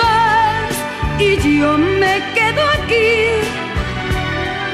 vas 0.00 0.74
y 1.18 1.58
yo 1.58 1.78
me 1.78 2.14
quedo 2.36 2.62
aquí. 2.76 3.12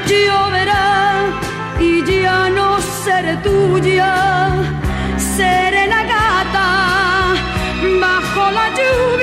Lloverá 0.07 1.25
y 1.79 2.03
ya 2.21 2.49
no 2.49 2.79
seré 3.03 3.35
tuya, 3.37 4.13
seré 5.35 5.87
la 5.87 6.03
gata 6.03 6.67
bajo 7.99 8.51
la 8.51 8.65
lluvia 8.77 9.22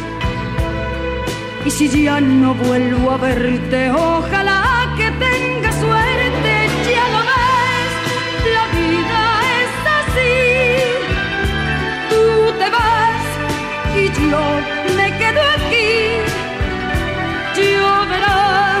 Y 1.63 1.69
si 1.69 1.87
ya 1.89 2.19
no 2.19 2.55
vuelvo 2.55 3.11
a 3.11 3.17
verte, 3.17 3.91
ojalá 3.91 4.95
que 4.97 5.11
tengas 5.11 5.75
suerte, 5.75 6.53
ya 6.89 7.05
lo 7.13 7.21
ves, 7.29 7.91
la 8.55 8.65
vida 8.79 9.21
es 9.59 9.73
así. 9.99 10.37
Tú 12.09 12.23
te 12.59 12.67
vas 12.75 13.25
y 13.95 14.03
yo 14.19 14.43
me 14.97 15.07
quedo 15.19 15.41
aquí. 15.57 15.93
Lloverá 17.55 18.79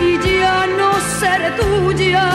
y 0.00 0.18
ya 0.40 0.66
no 0.78 0.90
seré 1.20 1.50
tuya, 1.60 2.26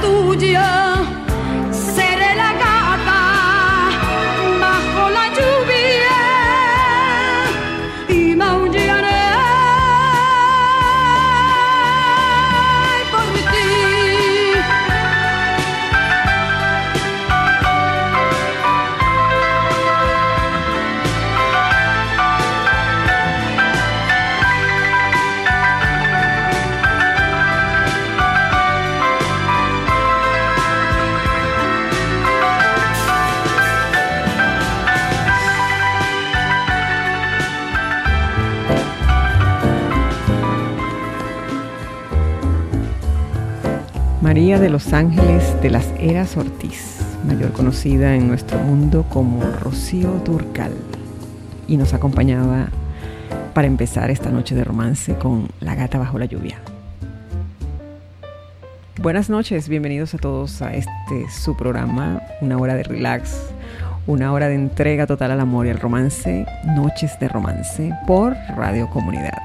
seré 0.00 1.17
De 44.38 44.70
los 44.70 44.92
Ángeles 44.92 45.60
de 45.62 45.68
las 45.68 45.84
Eras 45.98 46.36
Ortiz, 46.36 47.00
mayor 47.26 47.50
conocida 47.50 48.14
en 48.14 48.28
nuestro 48.28 48.56
mundo 48.60 49.04
como 49.10 49.42
Rocío 49.42 50.12
Durcal, 50.24 50.72
y 51.66 51.76
nos 51.76 51.92
acompañaba 51.92 52.68
para 53.52 53.66
empezar 53.66 54.12
esta 54.12 54.30
noche 54.30 54.54
de 54.54 54.62
romance 54.62 55.14
con 55.16 55.48
La 55.58 55.74
gata 55.74 55.98
bajo 55.98 56.20
la 56.20 56.26
lluvia. 56.26 56.58
Buenas 59.02 59.28
noches, 59.28 59.68
bienvenidos 59.68 60.14
a 60.14 60.18
todos 60.18 60.62
a 60.62 60.72
este 60.72 61.28
su 61.30 61.56
programa, 61.56 62.22
una 62.40 62.58
hora 62.58 62.76
de 62.76 62.84
relax, 62.84 63.50
una 64.06 64.32
hora 64.32 64.48
de 64.48 64.54
entrega 64.54 65.08
total 65.08 65.32
al 65.32 65.40
amor 65.40 65.66
y 65.66 65.70
al 65.70 65.80
romance, 65.80 66.46
Noches 66.64 67.18
de 67.18 67.28
Romance 67.28 67.92
por 68.06 68.34
Radio 68.56 68.88
Comunidad. 68.88 69.42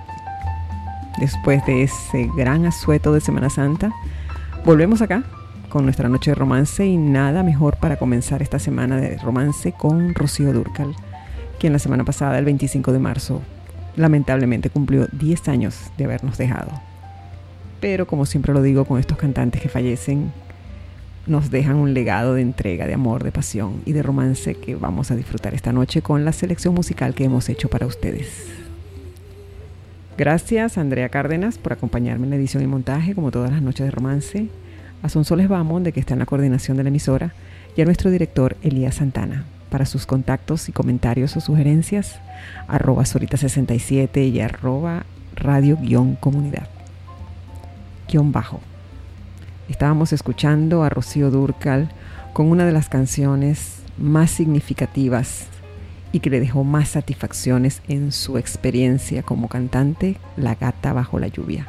Después 1.20 1.66
de 1.66 1.82
ese 1.82 2.30
gran 2.38 2.68
asueto 2.68 3.12
de 3.12 3.22
Semana 3.22 3.50
Santa, 3.50 3.92
Volvemos 4.66 5.02
acá 5.02 5.24
con 5.68 5.84
nuestra 5.84 6.08
noche 6.08 6.32
de 6.32 6.36
romance 6.36 6.86
y 6.86 6.96
nada 6.96 7.44
mejor 7.44 7.76
para 7.76 7.98
comenzar 7.98 8.42
esta 8.42 8.60
semana 8.60 8.96
de 8.96 9.18
romance 9.18 9.74
con 9.74 10.16
Rocío 10.16 10.54
Durcal, 10.54 10.96
quien 11.60 11.74
la 11.74 11.80
semana 11.80 12.06
pasada, 12.06 12.40
el 12.40 12.46
25 12.46 12.94
de 12.94 13.00
marzo, 13.00 13.42
lamentablemente 13.98 14.70
cumplió 14.70 15.08
10 15.12 15.50
años 15.50 15.92
de 15.98 16.06
habernos 16.06 16.38
dejado. 16.38 16.72
Pero 17.82 18.08
como 18.08 18.26
siempre 18.26 18.54
lo 18.54 18.62
digo 18.62 18.86
con 18.86 19.02
estos 19.02 19.18
cantantes 19.18 19.62
que 19.62 19.68
fallecen, 19.68 20.32
nos 21.28 21.52
dejan 21.52 21.76
un 21.76 21.94
legado 21.94 22.34
de 22.34 22.42
entrega, 22.42 22.88
de 22.88 22.94
amor, 22.94 23.26
de 23.26 23.34
pasión 23.34 23.82
y 23.86 23.92
de 23.92 24.02
romance 24.02 24.56
que 24.56 24.76
vamos 24.76 25.12
a 25.12 25.18
disfrutar 25.18 25.54
esta 25.54 25.74
noche 25.74 26.02
con 26.02 26.24
la 26.24 26.32
selección 26.32 26.74
musical 26.74 27.16
que 27.16 27.26
hemos 27.26 27.50
hecho 27.50 27.70
para 27.70 27.86
ustedes. 27.86 28.63
Gracias 30.16 30.78
Andrea 30.78 31.10
Cárdenas 31.10 31.58
por 31.58 31.74
acompañarme 31.74 32.26
en 32.26 32.30
la 32.30 32.36
edición 32.36 32.62
y 32.62 32.68
montaje, 32.68 33.16
como 33.16 33.32
todas 33.32 33.50
las 33.50 33.64
noches 33.64 33.88
de 33.88 33.92
romance, 33.92 34.48
a 35.02 35.10
Sonsoles 35.10 35.50
Bamón, 35.50 35.84
de 35.84 35.92
que 35.92 36.00
está 36.00 36.14
en 36.14 36.20
la 36.20 36.28
coordinación 36.28 36.78
de 36.78 36.84
la 36.84 36.90
emisora, 36.90 37.34
y 37.76 37.82
a 37.82 37.86
nuestro 37.86 38.12
director 38.12 38.56
Elías 38.62 38.96
Santana. 38.96 39.46
Para 39.72 39.88
sus 39.88 40.06
contactos 40.06 40.70
y 40.70 40.72
comentarios 40.72 41.36
o 41.36 41.42
sugerencias, 41.42 42.20
arroba 42.68 43.04
solita67 43.04 44.32
y 44.32 44.40
arroba 44.40 45.08
radio-comunidad. 45.36 46.68
Guión 48.08 48.32
bajo. 48.32 48.60
Estábamos 49.68 50.14
escuchando 50.14 50.84
a 50.84 50.90
Rocío 50.90 51.32
Durcal 51.32 51.90
con 52.34 52.52
una 52.52 52.68
de 52.68 52.72
las 52.72 52.88
canciones 52.88 53.80
más 53.98 54.30
significativas 54.30 55.48
y 56.14 56.20
que 56.20 56.30
le 56.30 56.40
dejó 56.40 56.64
más 56.64 56.90
satisfacciones 56.90 57.82
en 57.90 58.14
su 58.14 58.38
experiencia 58.38 59.24
como 59.24 59.50
cantante, 59.50 60.16
La 60.38 60.56
gata 60.56 60.94
bajo 60.94 61.20
la 61.20 61.28
lluvia. 61.28 61.68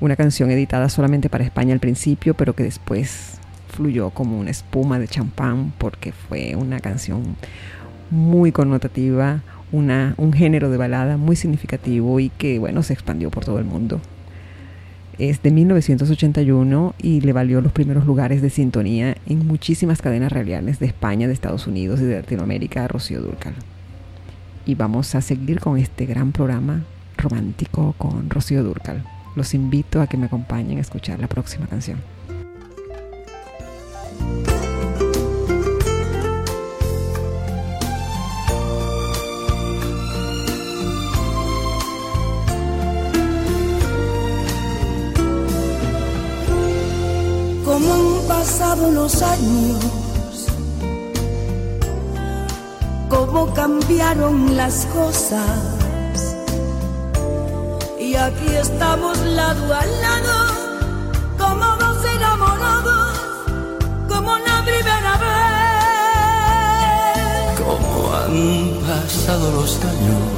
Una 0.00 0.14
canción 0.14 0.50
editada 0.50 0.88
solamente 0.88 1.28
para 1.28 1.44
España 1.44 1.74
al 1.74 1.80
principio, 1.80 2.34
pero 2.34 2.54
que 2.54 2.62
después 2.62 3.38
fluyó 3.68 4.10
como 4.10 4.38
una 4.38 4.50
espuma 4.50 5.00
de 5.00 5.08
champán 5.08 5.72
porque 5.76 6.12
fue 6.12 6.54
una 6.54 6.78
canción 6.78 7.36
muy 8.10 8.52
connotativa, 8.52 9.42
una, 9.72 10.14
un 10.16 10.32
género 10.32 10.70
de 10.70 10.76
balada 10.76 11.16
muy 11.16 11.34
significativo 11.34 12.20
y 12.20 12.30
que 12.30 12.58
bueno 12.60 12.82
se 12.84 12.92
expandió 12.92 13.30
por 13.30 13.44
todo 13.44 13.58
el 13.58 13.64
mundo. 13.64 14.00
Es 15.18 15.42
de 15.42 15.50
1981 15.50 16.94
y 17.02 17.20
le 17.20 17.32
valió 17.32 17.60
los 17.60 17.72
primeros 17.72 18.06
lugares 18.06 18.40
de 18.40 18.50
sintonía 18.50 19.16
en 19.26 19.44
muchísimas 19.46 20.00
cadenas 20.00 20.30
radiales 20.30 20.78
de 20.78 20.86
España, 20.86 21.26
de 21.26 21.32
Estados 21.32 21.66
Unidos 21.66 22.00
y 22.00 22.04
de 22.04 22.20
Latinoamérica 22.20 22.84
a 22.84 22.88
Rocío 22.88 23.20
Durcal. 23.20 23.54
Y 24.64 24.76
vamos 24.76 25.16
a 25.16 25.20
seguir 25.20 25.58
con 25.58 25.76
este 25.76 26.06
gran 26.06 26.30
programa 26.30 26.84
romántico 27.16 27.96
con 27.98 28.30
Rocío 28.30 28.62
Durcal. 28.62 29.04
Los 29.34 29.54
invito 29.54 30.00
a 30.00 30.06
que 30.06 30.16
me 30.16 30.26
acompañen 30.26 30.78
a 30.78 30.82
escuchar 30.82 31.18
la 31.18 31.26
próxima 31.26 31.66
canción. 31.66 31.98
Pasado 48.48 48.90
los 48.90 49.20
años, 49.20 49.76
cómo 53.10 53.52
cambiaron 53.52 54.56
las 54.56 54.86
cosas. 54.86 56.34
Y 58.00 58.14
aquí 58.14 58.48
estamos 58.58 59.18
lado 59.18 59.74
a 59.74 59.84
lado, 60.04 60.36
como 61.36 61.66
dos 61.76 62.02
enamorados, 62.16 63.18
como 64.08 64.38
la 64.38 64.62
primera 64.64 65.12
vez. 65.24 66.40
Cómo 67.66 68.14
han 68.14 68.36
pasado 68.88 69.46
los 69.60 69.72
años, 69.92 70.32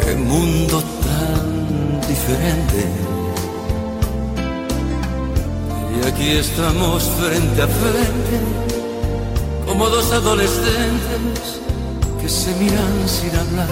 qué 0.00 0.14
mundo 0.16 0.82
tan 1.04 2.00
diferente 2.08 3.15
y 6.06 6.08
aquí 6.08 6.30
estamos 6.30 7.02
frente 7.20 7.62
a 7.62 7.66
frente, 7.66 8.36
como 9.66 9.88
dos 9.88 10.12
adolescentes 10.12 11.60
que 12.20 12.28
se 12.28 12.54
miran 12.54 13.08
sin 13.08 13.30
hablar. 13.30 13.68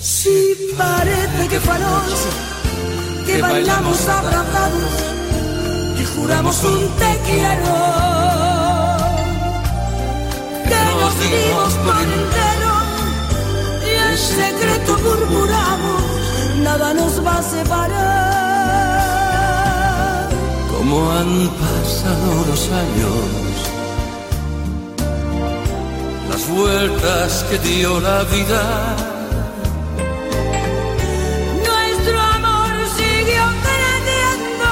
Si 0.00 0.54
parece 0.76 1.48
que 1.48 1.60
fue 1.60 1.74
anoche, 1.74 2.30
que 3.26 3.42
bailamos 3.42 4.08
abrazados 4.08 4.92
y 6.00 6.04
juramos 6.16 6.62
un 6.64 6.88
te 7.00 7.18
quiero. 7.26 7.74
Que 10.68 10.80
nos 11.00 11.12
dimos 11.22 11.74
por 11.84 12.02
entero 12.02 12.74
y 13.84 14.10
en 14.10 14.18
secreto 14.18 14.98
murmuramos, 14.98 16.02
nada 16.62 16.94
nos 16.94 17.24
va 17.26 17.38
a 17.38 17.42
separar. 17.42 18.41
Cómo 20.82 21.12
han 21.12 21.48
pasado 21.48 22.44
los 22.50 22.62
años, 22.72 23.24
las 26.28 26.42
vueltas 26.50 27.44
que 27.48 27.56
dio 27.58 28.00
la 28.00 28.24
vida. 28.24 28.96
Nuestro 31.68 32.20
amor 32.36 32.72
siguió 32.96 33.44
creciendo 33.64 34.70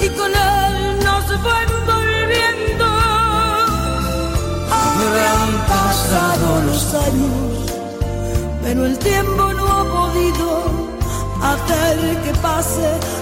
y 0.00 0.08
con 0.18 0.30
él 0.32 1.04
nos 1.04 1.24
fue 1.42 1.58
envolviendo. 1.76 2.86
Habrán 4.80 5.50
pasado 5.68 6.46
los 6.68 6.82
años, 6.94 7.52
pero 8.62 8.86
el 8.86 8.96
tiempo 8.98 9.52
no 9.52 9.66
ha 9.66 9.84
podido 9.84 10.48
hacer 11.42 12.22
que 12.22 12.32
pase 12.40 13.21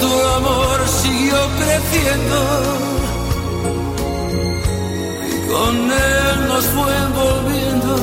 nuestro 0.00 0.34
amor 0.34 0.78
siguió 0.86 1.36
creciendo 1.58 2.36
y 5.26 5.48
con 5.50 5.74
él 5.90 6.48
nos 6.48 6.64
fue 6.66 6.96
envolviendo. 6.96 7.96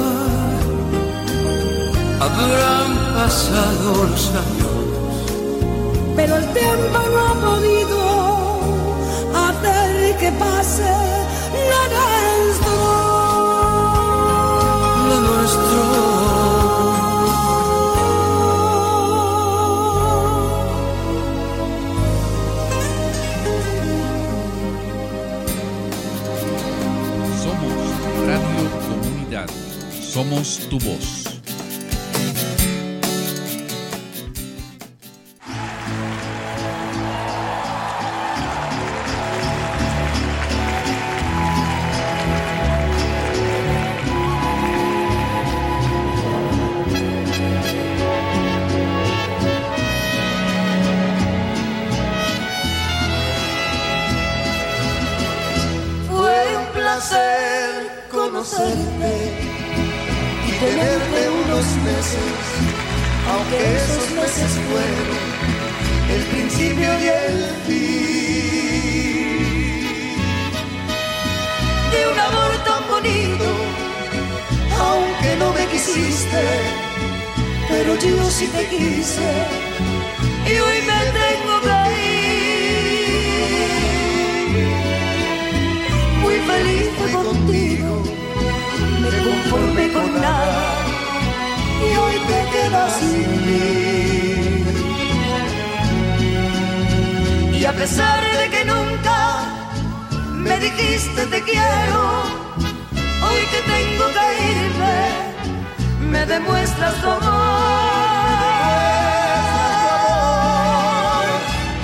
Habrán 2.20 2.92
pasado 3.14 4.04
los 4.10 4.30
años, 4.30 4.76
pero 6.16 6.36
el 6.38 6.46
tiempo 6.54 7.00
no 7.14 7.28
ha 7.28 7.34
podido 7.36 7.98
hacer 9.48 10.18
que 10.18 10.32
pase 10.34 10.92
lo 11.70 11.82
nuestro. 11.96 12.76
Lo 15.08 15.18
nuestro. 15.22 16.25
Somos 30.16 30.60
tu 30.70 30.80
voz. 30.80 31.26
Fue 56.08 56.58
un 56.58 56.66
placer 56.74 58.08
conocerte 58.10 59.65
y 60.56 60.60
tenerte 60.60 61.30
unos 61.30 61.66
meses, 61.84 62.36
aunque 63.30 63.58
esos 63.76 64.12
meses 64.12 64.52
fueron 64.70 65.18
el 66.14 66.22
principio 66.26 66.90
y 67.00 67.08
el 67.08 67.38
fin 67.66 67.86
de 71.92 72.00
un 72.12 72.20
amor 72.20 72.52
tan 72.64 72.82
bonito, 72.90 73.48
aunque 74.80 75.32
no 75.40 75.48
me 75.54 75.66
quisiste, 75.68 76.44
pero 77.68 77.96
yo 77.96 78.30
sí 78.30 78.48
te 78.48 78.68
quise 78.68 79.32
y 80.46 80.60
hoy 80.60 80.82
me 80.90 81.00
tengo 81.20 81.54
que 81.66 81.80
ir. 82.02 82.26
Muy 86.22 86.38
feliz 86.40 86.90
me 89.12 89.20
conformé 89.24 89.92
con 89.92 90.22
nada 90.22 90.66
y 91.88 91.90
hoy 91.96 92.16
te 92.30 92.40
quedas 92.54 92.92
sin 93.00 93.28
mí. 93.46 93.66
Y 97.60 97.66
a 97.66 97.74
pesar 97.74 98.22
de 98.38 98.50
que 98.50 98.66
nunca 98.66 99.18
me 100.34 100.60
dijiste 100.60 101.26
te 101.28 101.42
quiero, 101.42 102.02
hoy 103.26 103.42
que 103.52 103.62
tengo 103.74 104.06
que 104.16 104.26
irme, 104.54 104.98
me 106.12 106.22
demuestras 106.26 106.94
tu 107.02 107.08
amor. 107.10 107.66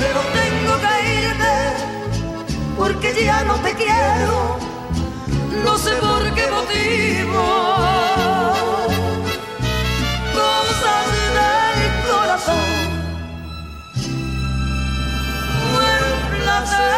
Pero 0.02 0.20
tengo 0.40 0.74
que 0.86 0.94
irme 1.26 1.58
porque 2.78 3.08
ya 3.26 3.40
no 3.44 3.56
te 3.56 3.72
quiero 3.74 4.71
no 5.64 5.78
sé 5.78 5.92
por 5.96 6.34
qué 6.34 6.48
motivo. 6.48 7.44
Cosas 10.34 11.06
del 11.38 11.94
corazón. 12.10 12.70
Buen 15.74 16.08
placer 16.42 16.92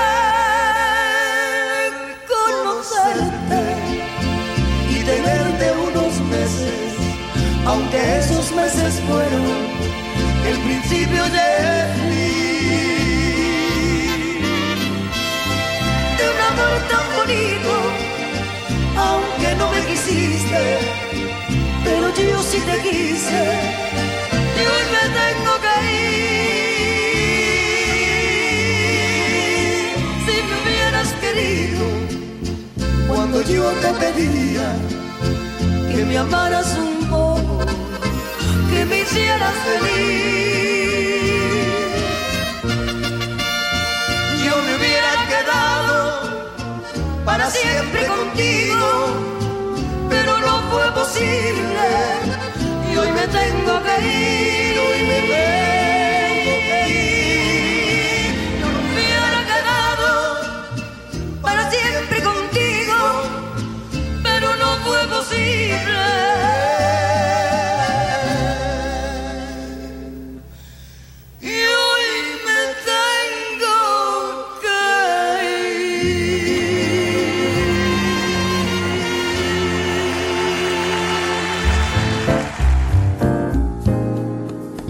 conocerte 2.34 3.62
y 4.90 5.04
tenerte 5.04 5.66
unos 5.88 6.14
meses, 6.22 6.94
aunque 7.66 8.00
esos 8.20 8.52
meses 8.52 9.02
fueron 9.08 9.46
el 10.46 10.58
principio 10.60 11.24
de 11.30 11.53
no 19.64 19.72
me 19.72 19.82
quisiste, 19.86 20.62
pero 21.86 22.06
yo 22.16 22.44
sí 22.44 22.60
te 22.70 22.78
quise 22.88 23.42
y 24.60 24.62
hoy 24.72 24.86
me 24.96 25.04
tengo 25.22 25.54
que 25.66 25.76
ir. 25.84 26.14
Si 30.26 30.36
me 30.48 30.54
hubieras 30.60 31.10
querido, 31.24 31.86
cuando 33.08 33.38
yo 33.54 33.66
te 33.84 33.90
pedía 34.02 34.68
que 35.92 36.02
me 36.10 36.16
amaras 36.18 36.70
un 36.78 36.96
poco, 37.10 37.56
que 38.70 38.80
me 38.86 38.96
hicieras 39.02 39.56
feliz, 39.68 40.73
y 51.22 52.98
hoy 52.98 53.12
me 53.12 53.28
tengo 53.28 53.84
que 53.84 54.08
ir, 54.08 55.53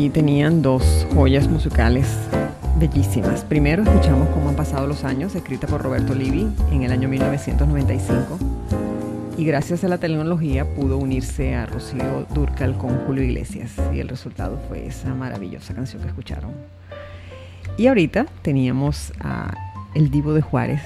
Tenían 0.10 0.62
dos 0.62 1.08
joyas 1.14 1.48
musicales 1.48 2.06
bellísimas. 2.78 3.44
Primero 3.44 3.84
escuchamos 3.84 4.28
Cómo 4.30 4.50
han 4.50 4.56
pasado 4.56 4.86
los 4.86 5.04
años, 5.04 5.34
escrita 5.34 5.66
por 5.68 5.82
Roberto 5.82 6.14
Livi 6.14 6.48
en 6.72 6.84
el 6.84 6.92
año 6.92 7.08
1995. 7.08 8.38
Y 9.38 9.46
gracias 9.46 9.84
a 9.84 9.88
la 9.88 9.98
tecnología 9.98 10.76
pudo 10.76 10.98
unirse 10.98 11.56
a 11.56 11.66
Rocío 11.66 12.26
Durcal 12.34 12.78
con 12.78 12.98
Julio 13.06 13.24
Iglesias. 13.24 13.72
Y 13.94 14.00
el 14.00 14.10
resultado 14.10 14.60
fue 14.68 14.86
esa 14.86 15.14
maravillosa 15.16 15.74
canción 15.74 16.02
que 16.02 16.10
escucharon. 16.10 16.52
Y 17.78 17.88
ahorita 17.88 18.26
teníamos 18.42 19.14
a 19.22 19.54
el 19.96 20.12
divo 20.12 20.34
de 20.34 20.42
Juárez, 20.42 20.82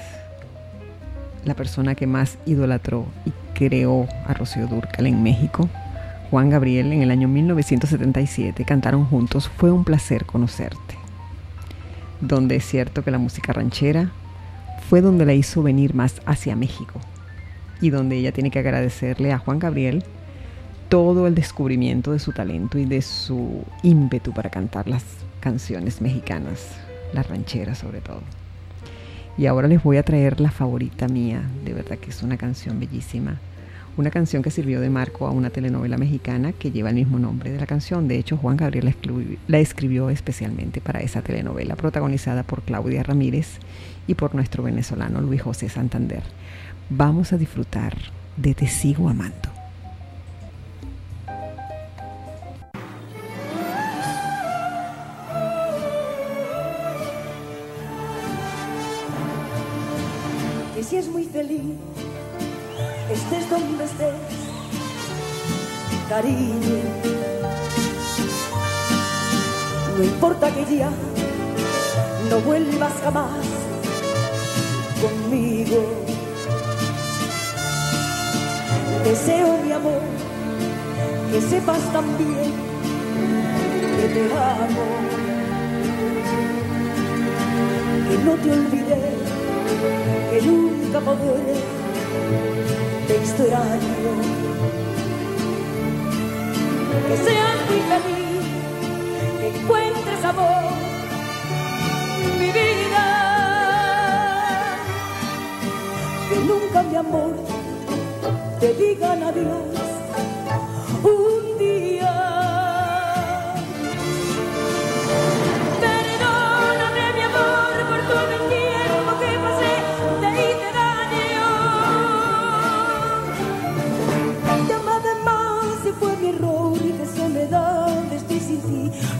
la 1.44 1.54
persona 1.54 1.94
que 1.94 2.06
más 2.06 2.38
idolatró 2.46 3.06
y 3.26 3.32
creó 3.54 4.06
a 4.26 4.34
Rocío 4.34 4.66
Durcal 4.66 5.06
en 5.06 5.22
México, 5.22 5.68
Juan 6.30 6.50
Gabriel 6.50 6.92
en 6.92 7.00
el 7.00 7.10
año 7.10 7.26
1977 7.26 8.66
cantaron 8.66 9.06
juntos 9.06 9.48
Fue 9.56 9.70
un 9.72 9.84
placer 9.84 10.26
conocerte, 10.26 10.96
donde 12.20 12.56
es 12.56 12.66
cierto 12.66 13.02
que 13.02 13.10
la 13.10 13.16
música 13.16 13.54
ranchera 13.54 14.10
fue 14.90 15.00
donde 15.00 15.24
la 15.24 15.32
hizo 15.32 15.62
venir 15.62 15.94
más 15.94 16.20
hacia 16.26 16.54
México 16.54 17.00
y 17.80 17.88
donde 17.88 18.16
ella 18.16 18.32
tiene 18.32 18.50
que 18.50 18.58
agradecerle 18.58 19.32
a 19.32 19.38
Juan 19.38 19.58
Gabriel 19.58 20.04
todo 20.90 21.26
el 21.26 21.34
descubrimiento 21.34 22.12
de 22.12 22.18
su 22.18 22.32
talento 22.32 22.78
y 22.78 22.84
de 22.84 23.00
su 23.00 23.64
ímpetu 23.82 24.34
para 24.34 24.50
cantar 24.50 24.86
las 24.86 25.04
canciones 25.40 26.02
mexicanas, 26.02 26.76
las 27.14 27.26
rancheras 27.26 27.78
sobre 27.78 28.02
todo. 28.02 28.20
Y 29.38 29.46
ahora 29.46 29.66
les 29.66 29.82
voy 29.82 29.96
a 29.96 30.02
traer 30.02 30.42
la 30.42 30.50
favorita 30.50 31.08
mía, 31.08 31.42
de 31.64 31.72
verdad 31.72 31.96
que 31.96 32.10
es 32.10 32.22
una 32.22 32.36
canción 32.36 32.78
bellísima 32.78 33.38
una 33.98 34.10
canción 34.10 34.44
que 34.44 34.52
sirvió 34.52 34.80
de 34.80 34.90
marco 34.90 35.26
a 35.26 35.32
una 35.32 35.50
telenovela 35.50 35.98
mexicana 35.98 36.52
que 36.52 36.70
lleva 36.70 36.90
el 36.90 36.94
mismo 36.94 37.18
nombre 37.18 37.50
de 37.50 37.58
la 37.58 37.66
canción. 37.66 38.06
De 38.06 38.16
hecho, 38.16 38.36
Juan 38.36 38.56
Gabriel 38.56 38.94
la, 39.48 39.58
escribió, 39.58 40.08
especialmente 40.08 40.80
para 40.80 41.00
esa 41.00 41.20
telenovela, 41.20 41.74
protagonizada 41.74 42.44
por 42.44 42.62
Claudia 42.62 43.02
Ramírez 43.02 43.58
y 44.06 44.14
por 44.14 44.36
nuestro 44.36 44.62
venezolano 44.62 45.20
Luis 45.20 45.42
José 45.42 45.68
Santander. 45.68 46.22
Vamos 46.88 47.32
a 47.32 47.38
disfrutar 47.38 47.96
de 48.36 48.54
Te 48.54 48.68
sigo 48.68 49.08
amando. 49.08 49.58
que 60.78 60.84
si 60.84 60.96
es 60.96 61.08
muy 61.08 61.24
feliz, 61.24 61.60
estés 63.10 63.48
donde 63.48 63.84
estés, 63.84 64.14
cariño. 66.08 66.78
No 69.96 70.04
importa 70.04 70.50
que 70.50 70.76
ya 70.76 70.90
no 72.30 72.40
vuelvas 72.40 72.92
jamás 73.02 73.46
conmigo. 75.00 76.04
Deseo 79.04 79.58
mi 79.64 79.72
amor 79.72 80.02
que 81.32 81.40
sepas 81.40 81.80
también 81.92 82.52
que 83.96 84.08
te 84.08 84.24
amo, 84.32 84.86
que 88.08 88.18
no 88.24 88.34
te 88.34 88.52
olvidé, 88.52 89.02
que 90.30 90.42
nunca 90.46 91.00
podré 91.00 91.78
te 93.08 93.16
extraño. 93.16 93.94
Que 97.08 97.16
seas 97.16 97.58
muy 97.68 97.80
feliz, 97.90 98.44
que 99.40 99.46
encuentres 99.58 100.24
amor, 100.24 100.64
mi 102.38 102.50
vida. 102.52 103.04
Que 106.28 106.36
nunca 106.50 106.82
mi 106.82 106.96
amor 106.96 107.32
te 108.60 108.74
digan 108.74 109.22
adiós 109.22 109.77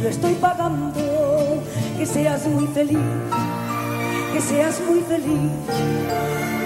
estoy 0.09 0.35
pagando. 0.35 1.63
Que 1.97 2.07
seas 2.07 2.47
muy 2.47 2.67
feliz, 2.69 2.99
que 4.33 4.41
seas 4.41 4.81
muy 4.89 5.01
feliz, 5.01 5.51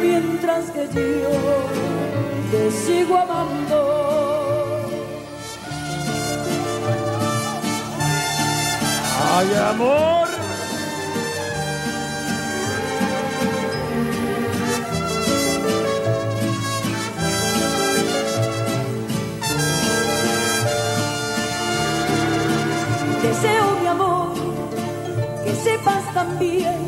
mientras 0.00 0.70
que 0.70 0.86
yo 0.86 1.30
te 2.50 2.70
sigo 2.70 3.16
amando. 3.16 3.78
¡Ay, 9.34 9.48
amor! 9.70 10.21
piel. 26.38 26.81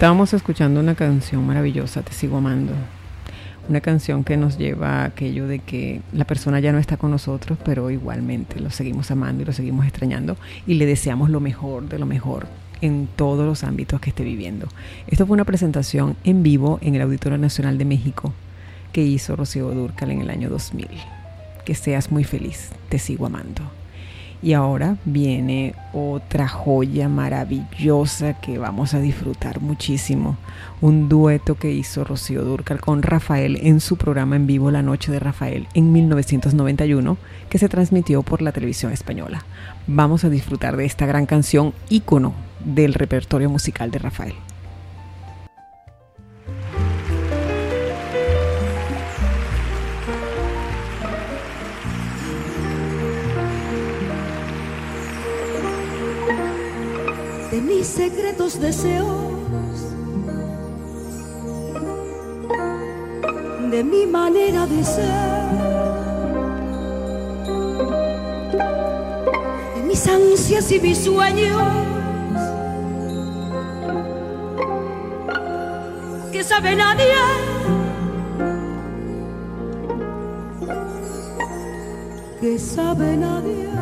Estábamos 0.00 0.32
escuchando 0.32 0.80
una 0.80 0.94
canción 0.94 1.46
maravillosa, 1.46 2.00
Te 2.00 2.14
sigo 2.14 2.38
amando. 2.38 2.72
Una 3.68 3.82
canción 3.82 4.24
que 4.24 4.38
nos 4.38 4.56
lleva 4.56 5.02
a 5.02 5.04
aquello 5.04 5.46
de 5.46 5.58
que 5.58 6.00
la 6.14 6.24
persona 6.24 6.58
ya 6.58 6.72
no 6.72 6.78
está 6.78 6.96
con 6.96 7.10
nosotros, 7.10 7.58
pero 7.62 7.90
igualmente 7.90 8.60
lo 8.60 8.70
seguimos 8.70 9.10
amando 9.10 9.42
y 9.42 9.44
lo 9.44 9.52
seguimos 9.52 9.84
extrañando 9.84 10.38
y 10.66 10.76
le 10.76 10.86
deseamos 10.86 11.28
lo 11.28 11.40
mejor 11.40 11.86
de 11.86 11.98
lo 11.98 12.06
mejor 12.06 12.46
en 12.80 13.10
todos 13.14 13.44
los 13.44 13.62
ámbitos 13.62 14.00
que 14.00 14.08
esté 14.08 14.24
viviendo. 14.24 14.68
Esto 15.06 15.26
fue 15.26 15.34
una 15.34 15.44
presentación 15.44 16.16
en 16.24 16.42
vivo 16.42 16.78
en 16.80 16.94
el 16.94 17.02
Auditorio 17.02 17.36
Nacional 17.36 17.76
de 17.76 17.84
México 17.84 18.32
que 18.94 19.02
hizo 19.02 19.36
Rocío 19.36 19.68
Durcal 19.68 20.12
en 20.12 20.22
el 20.22 20.30
año 20.30 20.48
2000. 20.48 20.88
Que 21.66 21.74
seas 21.74 22.10
muy 22.10 22.24
feliz, 22.24 22.70
te 22.88 22.98
sigo 22.98 23.26
amando. 23.26 23.79
Y 24.42 24.54
ahora 24.54 24.96
viene 25.04 25.74
otra 25.92 26.48
joya 26.48 27.08
maravillosa 27.08 28.34
que 28.40 28.58
vamos 28.58 28.94
a 28.94 29.00
disfrutar 29.00 29.60
muchísimo. 29.60 30.38
Un 30.80 31.08
dueto 31.10 31.56
que 31.56 31.72
hizo 31.72 32.04
Rocío 32.04 32.42
Durcal 32.42 32.80
con 32.80 33.02
Rafael 33.02 33.58
en 33.62 33.80
su 33.80 33.96
programa 33.96 34.36
en 34.36 34.46
vivo 34.46 34.70
La 34.70 34.82
Noche 34.82 35.12
de 35.12 35.20
Rafael 35.20 35.68
en 35.74 35.92
1991, 35.92 37.18
que 37.50 37.58
se 37.58 37.68
transmitió 37.68 38.22
por 38.22 38.40
la 38.40 38.52
televisión 38.52 38.92
española. 38.92 39.44
Vamos 39.86 40.24
a 40.24 40.30
disfrutar 40.30 40.76
de 40.76 40.86
esta 40.86 41.04
gran 41.04 41.26
canción 41.26 41.74
ícono 41.90 42.32
del 42.64 42.94
repertorio 42.94 43.50
musical 43.50 43.90
de 43.90 43.98
Rafael. 43.98 44.34
Mis 57.60 57.86
secretos 57.86 58.60
deseos, 58.60 59.06
de 63.70 63.84
mi 63.84 64.06
manera 64.06 64.66
de 64.66 64.84
ser, 64.84 65.04
de 69.76 69.82
mis 69.86 70.06
ansias 70.08 70.72
y 70.72 70.80
mis 70.80 70.98
sueños, 70.98 71.62
que 76.32 76.44
sabe 76.44 76.76
nadie. 76.76 77.14
Que 82.40 82.58
sabe 82.58 83.18
nadie. 83.18 83.79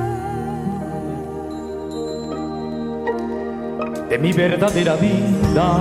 De 4.09 4.19
mi 4.19 4.33
verdadera 4.33 4.97
vida, 4.97 5.81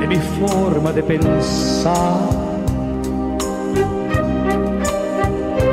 de 0.00 0.06
mi 0.08 0.16
forma 0.16 0.92
de 0.92 1.02
pensar, 1.02 2.18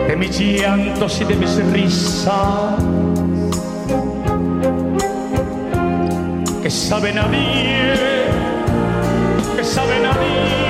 de 0.08 0.16
mis 0.16 0.40
llantos 0.40 1.22
y 1.22 1.26
de 1.26 1.36
mis 1.36 1.56
risas, 1.74 2.76
que 6.62 6.70
sabe 6.70 7.14
nadie, 7.14 7.96
que 9.56 9.64
sabe 9.64 10.00
nadie. 10.02 10.50
sabe 10.50 10.69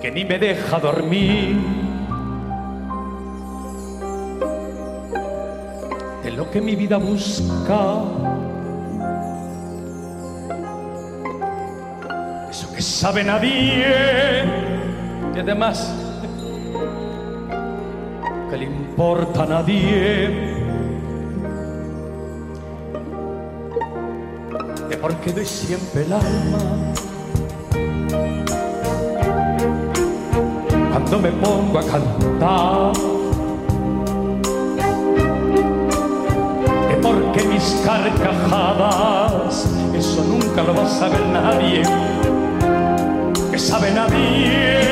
que 0.00 0.10
ni 0.10 0.24
me 0.24 0.38
deja 0.38 0.78
dormir, 0.78 1.56
de 6.22 6.30
lo 6.32 6.50
que 6.50 6.60
mi 6.60 6.76
vida 6.76 6.98
busca, 6.98 8.02
eso 12.50 12.72
que 12.74 12.82
sabe 12.82 13.24
nadie, 13.24 14.44
y 15.34 15.38
además 15.38 15.94
que 18.50 18.56
le 18.56 18.64
importa 18.64 19.44
a 19.44 19.46
nadie. 19.46 20.51
De 25.02 25.08
por 25.08 25.16
qué 25.16 25.32
doy 25.32 25.44
siempre 25.44 26.02
el 26.02 26.12
alma 26.12 26.58
cuando 30.92 31.18
me 31.18 31.32
pongo 31.32 31.78
a 31.78 31.82
cantar. 31.82 32.92
De 36.88 36.94
por 37.02 37.32
qué 37.32 37.44
mis 37.44 37.82
carcajadas, 37.84 39.68
eso 39.92 40.24
nunca 40.24 40.62
lo 40.62 40.74
va 40.74 40.84
a 40.84 40.88
saber 40.88 41.20
nadie, 41.32 41.82
que 43.50 43.58
sabe 43.58 43.90
nadie, 43.90 44.91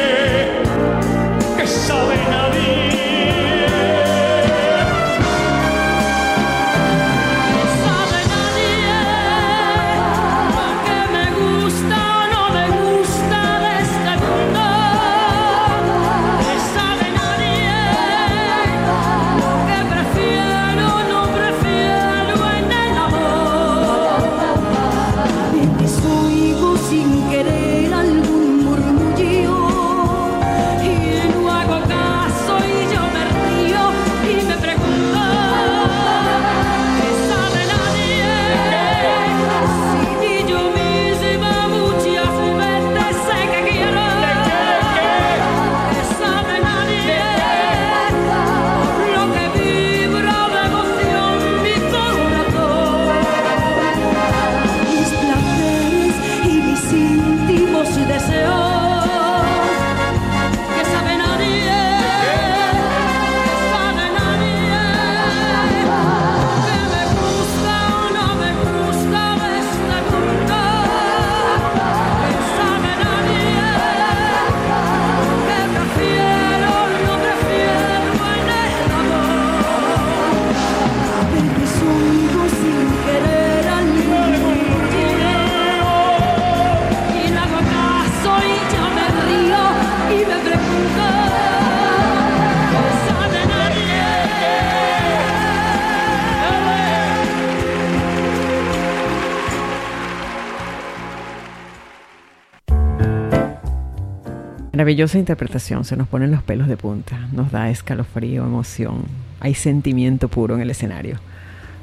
Maravillosa 104.90 105.18
interpretación, 105.18 105.84
se 105.84 105.96
nos 105.96 106.08
ponen 106.08 106.32
los 106.32 106.42
pelos 106.42 106.66
de 106.66 106.76
punta, 106.76 107.28
nos 107.30 107.52
da 107.52 107.70
escalofrío, 107.70 108.42
emoción, 108.42 109.04
hay 109.38 109.54
sentimiento 109.54 110.26
puro 110.26 110.56
en 110.56 110.62
el 110.62 110.70
escenario. 110.70 111.20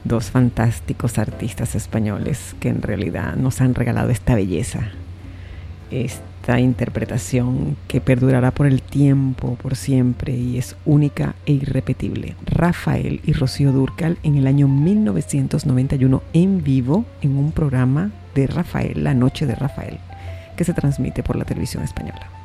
Dos 0.03 0.29
fantásticos 0.29 1.17
artistas 1.17 1.73
españoles 1.75 2.53
que 2.59 2.67
en 2.67 2.81
realidad 2.81 3.37
nos 3.37 3.61
han 3.61 3.75
regalado 3.75 4.09
esta 4.09 4.35
belleza, 4.35 4.89
esta 5.89 6.59
interpretación 6.59 7.77
que 7.87 8.01
perdurará 8.01 8.51
por 8.51 8.67
el 8.67 8.81
tiempo, 8.81 9.55
por 9.55 9.77
siempre 9.77 10.35
y 10.35 10.57
es 10.57 10.75
única 10.83 11.35
e 11.45 11.53
irrepetible. 11.53 12.35
Rafael 12.45 13.21
y 13.23 13.31
Rocío 13.31 13.71
Durcal 13.71 14.17
en 14.23 14.35
el 14.35 14.47
año 14.47 14.67
1991 14.67 16.23
en 16.33 16.61
vivo 16.61 17.05
en 17.21 17.37
un 17.37 17.53
programa 17.53 18.11
de 18.35 18.47
Rafael, 18.47 19.01
La 19.05 19.13
Noche 19.13 19.45
de 19.45 19.55
Rafael, 19.55 19.97
que 20.57 20.65
se 20.65 20.73
transmite 20.73 21.23
por 21.23 21.37
la 21.37 21.45
televisión 21.45 21.85
española. 21.85 22.36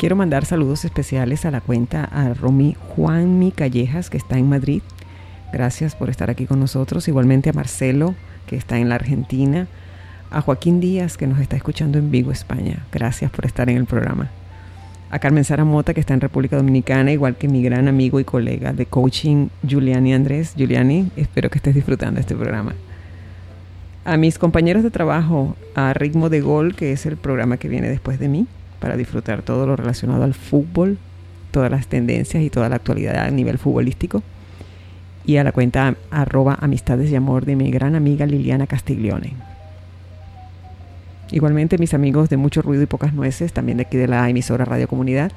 Quiero 0.00 0.16
mandar 0.16 0.46
saludos 0.46 0.86
especiales 0.86 1.44
a 1.44 1.50
la 1.50 1.60
cuenta 1.60 2.04
a 2.04 2.32
Romy 2.32 2.74
Juanmi 2.88 3.52
Callejas, 3.52 4.08
que 4.08 4.16
está 4.16 4.38
en 4.38 4.48
Madrid. 4.48 4.80
Gracias 5.52 5.94
por 5.94 6.08
estar 6.08 6.30
aquí 6.30 6.46
con 6.46 6.58
nosotros. 6.58 7.06
Igualmente 7.06 7.50
a 7.50 7.52
Marcelo, 7.52 8.14
que 8.46 8.56
está 8.56 8.78
en 8.78 8.88
la 8.88 8.94
Argentina. 8.94 9.66
A 10.30 10.40
Joaquín 10.40 10.80
Díaz, 10.80 11.18
que 11.18 11.26
nos 11.26 11.38
está 11.38 11.56
escuchando 11.56 11.98
en 11.98 12.10
Vigo, 12.10 12.32
España. 12.32 12.86
Gracias 12.90 13.30
por 13.30 13.44
estar 13.44 13.68
en 13.68 13.76
el 13.76 13.84
programa. 13.84 14.30
A 15.10 15.18
Carmen 15.18 15.44
Sara 15.44 15.66
Mota, 15.66 15.92
que 15.92 16.00
está 16.00 16.14
en 16.14 16.22
República 16.22 16.56
Dominicana, 16.56 17.12
igual 17.12 17.36
que 17.36 17.48
mi 17.48 17.62
gran 17.62 17.86
amigo 17.86 18.20
y 18.20 18.24
colega 18.24 18.72
de 18.72 18.86
coaching, 18.86 19.48
Giuliani 19.62 20.14
Andrés. 20.14 20.54
Giuliani, 20.56 21.10
espero 21.16 21.50
que 21.50 21.58
estés 21.58 21.74
disfrutando 21.74 22.20
este 22.20 22.34
programa. 22.34 22.74
A 24.06 24.16
mis 24.16 24.38
compañeros 24.38 24.82
de 24.82 24.90
trabajo, 24.90 25.58
a 25.74 25.92
Ritmo 25.92 26.30
de 26.30 26.40
Gol, 26.40 26.74
que 26.74 26.92
es 26.92 27.04
el 27.04 27.18
programa 27.18 27.58
que 27.58 27.68
viene 27.68 27.90
después 27.90 28.18
de 28.18 28.30
mí 28.30 28.46
para 28.80 28.96
disfrutar 28.96 29.42
todo 29.42 29.66
lo 29.66 29.76
relacionado 29.76 30.24
al 30.24 30.34
fútbol, 30.34 30.98
todas 31.52 31.70
las 31.70 31.86
tendencias 31.86 32.42
y 32.42 32.50
toda 32.50 32.68
la 32.68 32.76
actualidad 32.76 33.16
a 33.16 33.30
nivel 33.30 33.58
futbolístico. 33.58 34.22
Y 35.24 35.36
a 35.36 35.44
la 35.44 35.52
cuenta 35.52 35.94
arroba 36.10 36.58
amistades 36.60 37.10
y 37.10 37.16
amor 37.16 37.44
de 37.44 37.54
mi 37.54 37.70
gran 37.70 37.94
amiga 37.94 38.26
Liliana 38.26 38.66
Castiglione. 38.66 39.34
Igualmente 41.30 41.78
mis 41.78 41.94
amigos 41.94 42.28
de 42.28 42.36
Mucho 42.36 42.62
Ruido 42.62 42.82
y 42.82 42.86
Pocas 42.86 43.12
Nueces, 43.12 43.52
también 43.52 43.78
de 43.78 43.82
aquí 43.82 43.96
de 43.96 44.08
la 44.08 44.28
emisora 44.28 44.64
Radio 44.64 44.88
Comunidad, 44.88 45.30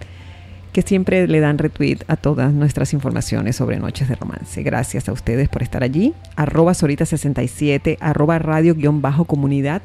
que 0.72 0.82
siempre 0.82 1.28
le 1.28 1.40
dan 1.40 1.60
retweet 1.60 2.00
a 2.08 2.16
todas 2.16 2.52
nuestras 2.52 2.94
informaciones 2.94 3.58
sobre 3.58 3.78
Noches 3.78 4.10
de 4.10 4.16
Romance. 4.16 4.64
Gracias 4.64 5.08
a 5.08 5.12
ustedes 5.12 5.50
por 5.50 5.62
estar 5.62 5.84
allí. 5.84 6.14
Arroba 6.36 6.72
Sorita67, 6.72 7.98
arroba 8.00 8.40
radio-comunidad 8.40 9.84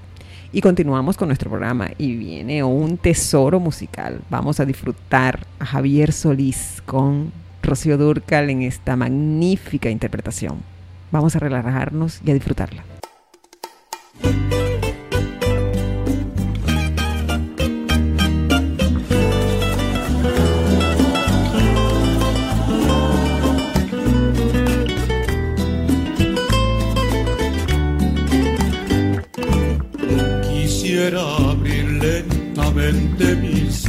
y 0.52 0.60
continuamos 0.60 1.16
con 1.16 1.28
nuestro 1.28 1.50
programa 1.50 1.90
y 1.98 2.16
viene 2.16 2.62
un 2.64 2.96
tesoro 2.96 3.60
musical. 3.60 4.20
Vamos 4.30 4.60
a 4.60 4.64
disfrutar 4.64 5.46
a 5.58 5.66
Javier 5.66 6.12
Solís 6.12 6.82
con 6.86 7.32
Rocío 7.62 7.98
Durcal 7.98 8.50
en 8.50 8.62
esta 8.62 8.96
magnífica 8.96 9.90
interpretación. 9.90 10.62
Vamos 11.10 11.36
a 11.36 11.38
relajarnos 11.38 12.20
y 12.24 12.30
a 12.30 12.34
disfrutarla. 12.34 12.84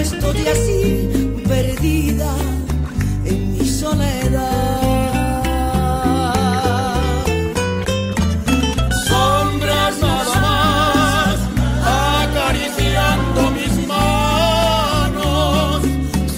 estoy 0.00 0.46
así 0.46 1.08
perdida 1.46 2.34
en 3.24 3.52
mi 3.52 3.66
soledad. 3.66 5.20
Sombras 9.06 10.00
nada 10.00 10.40
más 10.46 11.38
acariciando 11.84 13.50
mis 13.50 13.86
manos, 13.86 15.82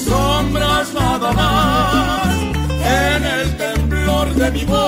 sombras 0.09 0.93
nada 0.95 1.33
más 1.33 2.37
en 3.05 3.25
el 3.25 3.57
temblor 3.57 4.35
de 4.35 4.51
mi 4.51 4.65
voz. 4.65 4.83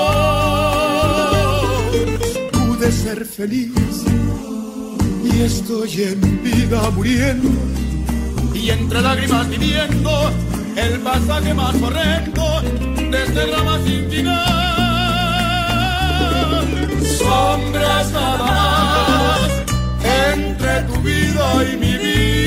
Pude 2.52 2.90
ser 2.90 3.24
feliz 3.24 4.04
y 5.24 5.42
estoy 5.42 6.02
en 6.02 6.42
vida 6.42 6.90
muriendo 6.90 7.50
y 8.64 8.70
entre 8.70 9.02
lágrimas 9.02 9.46
viviendo 9.50 10.32
el 10.74 10.98
pasaje 11.00 11.52
más 11.52 11.74
horrendo 11.82 12.62
de 13.10 13.22
este 13.22 13.46
drama 13.46 13.78
sin 13.84 14.10
final. 14.10 14.44
Sombras 17.18 18.10
nada 18.10 18.38
más 18.38 19.50
entre 20.32 20.82
tu 20.84 20.94
vida 21.02 21.64
y 21.70 21.76
mi 21.76 21.92
vida. 21.98 22.43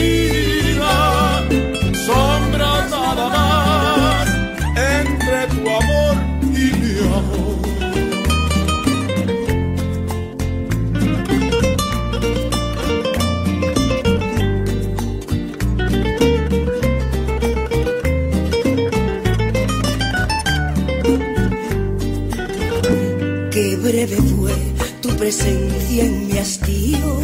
Presencia 25.27 26.05
en 26.05 26.27
mi 26.27 26.37
hastío, 26.37 27.19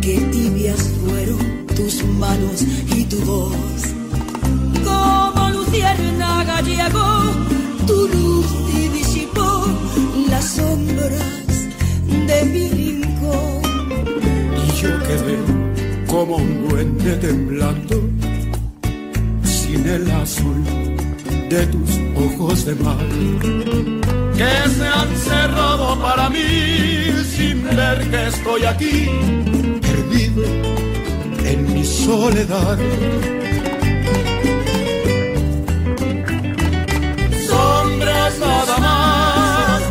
qué 0.00 0.16
tibias 0.32 0.82
fueron 1.04 1.64
tus 1.76 2.04
manos 2.18 2.64
y 2.96 3.04
tu 3.04 3.18
voz. 3.20 3.82
Como 4.84 5.48
luciérnaga 5.50 6.60
llegó 6.60 7.08
tu 7.86 8.08
luz 8.08 8.46
y 8.74 8.88
disipó 8.88 9.64
las 10.28 10.44
sombras 10.56 11.54
de 12.26 12.44
mi 12.52 12.68
rincón. 12.68 13.62
Y 14.64 14.82
yo 14.82 14.90
quedé 15.06 15.38
como 16.08 16.34
un 16.38 16.68
duende 16.68 17.12
temblando, 17.18 17.96
sin 19.44 19.86
el 19.86 20.10
azul 20.10 20.64
de 21.48 21.64
tus 21.66 21.90
ojos 22.26 22.64
de 22.64 22.74
mar 22.74 24.17
que 24.38 24.70
se 24.70 24.86
han 24.86 25.10
cerrado 25.16 26.00
para 26.00 26.30
mí 26.30 26.38
sin 27.36 27.64
ver 27.64 28.08
que 28.08 28.28
estoy 28.28 28.64
aquí, 28.64 29.10
perdido 29.82 30.44
en 31.44 31.74
mi 31.74 31.84
soledad. 31.84 32.78
Sombras 37.48 38.38
nada 38.38 38.78
más 38.86 39.82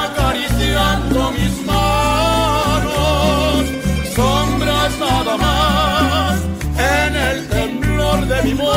acariciando 0.00 1.30
mis 1.32 1.54
manos, 1.66 3.66
sombras 4.16 4.92
nada 4.98 5.36
más 5.36 6.40
en 6.96 7.12
el 7.30 7.38
temblor 7.48 8.26
de 8.32 8.38
mi 8.46 8.54
voz. 8.54 8.68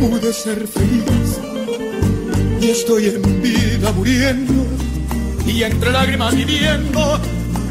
Pude 0.00 0.32
ser 0.32 0.66
feliz 0.66 1.30
y 2.66 2.70
estoy 2.70 3.06
en 3.06 3.22
vida 3.42 3.92
muriendo 3.92 4.66
y 5.46 5.62
entre 5.62 5.92
lágrimas 5.92 6.34
viviendo 6.34 7.20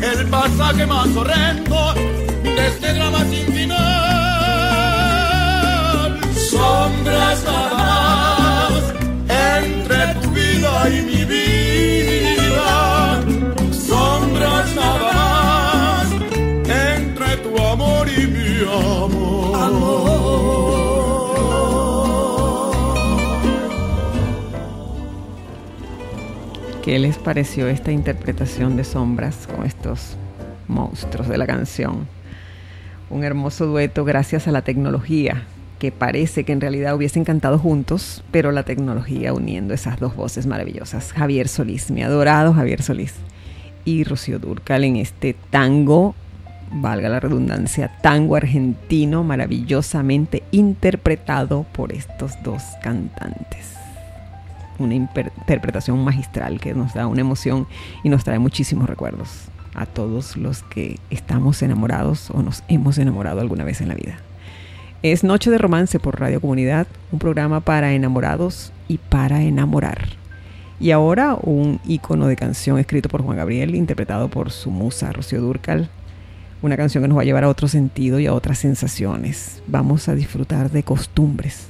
el 0.01 0.25
pasaje 0.27 0.85
más 0.85 1.13
horrendo 1.13 1.93
de 2.43 2.67
este 2.67 2.93
drama 2.93 3.25
sin 3.25 3.45
final. 3.53 3.81
Sombras 6.49 7.43
nada 7.43 7.74
¿Qué 26.95 26.99
les 26.99 27.17
pareció 27.17 27.67
esta 27.67 27.91
interpretación 27.91 28.77
de 28.77 28.85
sombras 28.85 29.47
con 29.53 29.65
estos 29.65 30.15
monstruos 30.69 31.27
de 31.27 31.37
la 31.37 31.45
canción? 31.45 32.07
Un 33.09 33.25
hermoso 33.25 33.65
dueto 33.65 34.05
gracias 34.05 34.47
a 34.47 34.53
la 34.53 34.61
tecnología, 34.61 35.43
que 35.77 35.91
parece 35.91 36.45
que 36.45 36.53
en 36.53 36.61
realidad 36.61 36.95
hubiesen 36.95 37.25
cantado 37.25 37.59
juntos, 37.59 38.23
pero 38.31 38.53
la 38.53 38.63
tecnología 38.63 39.33
uniendo 39.33 39.73
esas 39.73 39.99
dos 39.99 40.15
voces 40.15 40.47
maravillosas. 40.47 41.11
Javier 41.11 41.49
Solís, 41.49 41.91
mi 41.91 42.01
adorado 42.01 42.53
Javier 42.53 42.81
Solís, 42.81 43.15
y 43.83 44.05
Rocío 44.05 44.39
Durcal 44.39 44.85
en 44.85 44.95
este 44.95 45.35
tango, 45.49 46.15
valga 46.71 47.09
la 47.09 47.19
redundancia, 47.19 47.91
tango 48.01 48.37
argentino 48.37 49.21
maravillosamente 49.25 50.43
interpretado 50.51 51.65
por 51.73 51.91
estos 51.91 52.41
dos 52.41 52.63
cantantes 52.81 53.84
una 54.79 54.95
interpretación 54.95 56.03
magistral 56.03 56.59
que 56.59 56.73
nos 56.73 56.93
da 56.93 57.07
una 57.07 57.21
emoción 57.21 57.67
y 58.03 58.09
nos 58.09 58.23
trae 58.23 58.39
muchísimos 58.39 58.89
recuerdos 58.89 59.49
a 59.73 59.85
todos 59.85 60.37
los 60.37 60.63
que 60.63 60.99
estamos 61.09 61.61
enamorados 61.61 62.31
o 62.31 62.41
nos 62.41 62.63
hemos 62.67 62.97
enamorado 62.97 63.41
alguna 63.41 63.63
vez 63.63 63.81
en 63.81 63.89
la 63.89 63.95
vida. 63.95 64.17
Es 65.03 65.23
Noche 65.23 65.51
de 65.51 65.57
Romance 65.57 65.99
por 65.99 66.19
Radio 66.19 66.41
Comunidad, 66.41 66.87
un 67.11 67.19
programa 67.19 67.59
para 67.59 67.93
enamorados 67.93 68.71
y 68.87 68.97
para 68.97 69.43
enamorar. 69.43 70.07
Y 70.79 70.91
ahora 70.91 71.37
un 71.41 71.79
icono 71.85 72.27
de 72.27 72.35
canción 72.35 72.79
escrito 72.79 73.09
por 73.09 73.21
Juan 73.21 73.37
Gabriel, 73.37 73.75
interpretado 73.75 74.29
por 74.29 74.51
su 74.51 74.71
musa 74.71 75.11
Rocío 75.11 75.41
Durcal. 75.41 75.89
Una 76.61 76.77
canción 76.77 77.03
que 77.03 77.07
nos 77.07 77.17
va 77.17 77.21
a 77.21 77.25
llevar 77.25 77.43
a 77.43 77.49
otro 77.49 77.67
sentido 77.67 78.19
y 78.19 78.25
a 78.25 78.33
otras 78.33 78.57
sensaciones. 78.57 79.61
Vamos 79.67 80.09
a 80.09 80.15
disfrutar 80.15 80.71
de 80.71 80.83
costumbres 80.83 81.69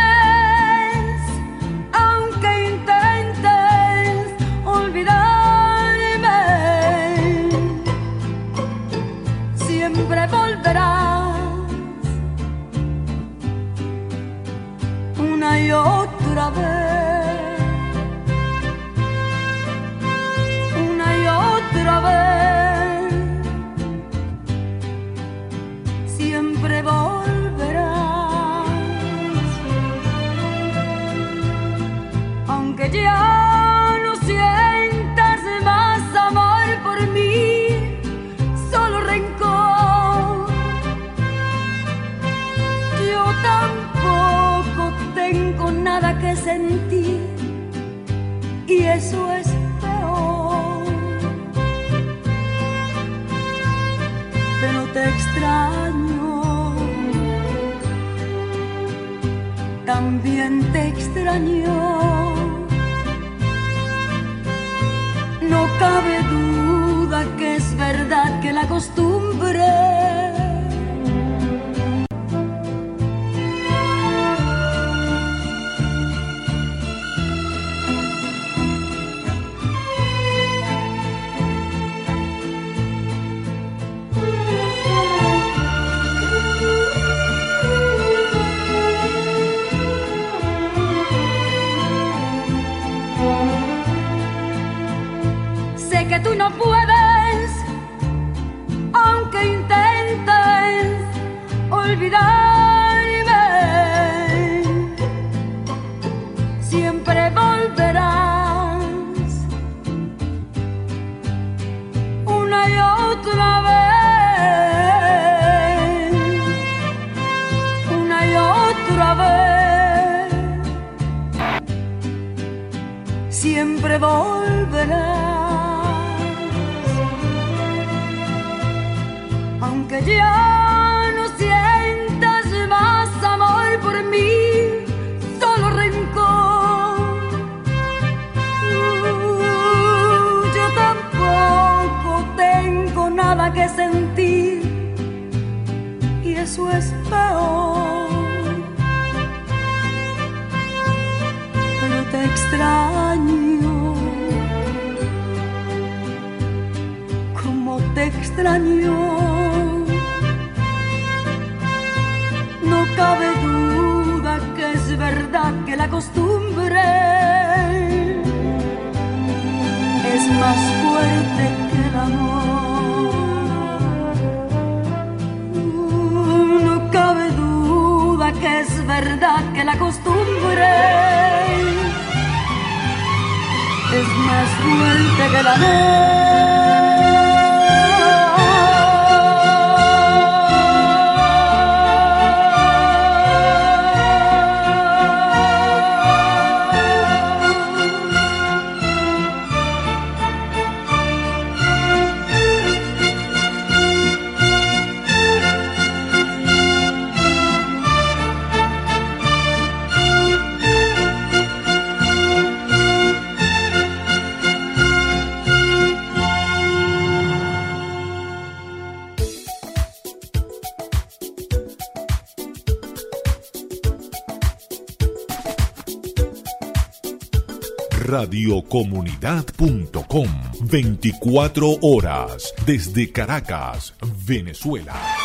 radiocomunidad.com 228.01 230.27
24 230.61 231.77
horas 231.81 232.53
desde 232.65 233.07
Caracas, 233.07 233.93
Venezuela. 234.01 235.20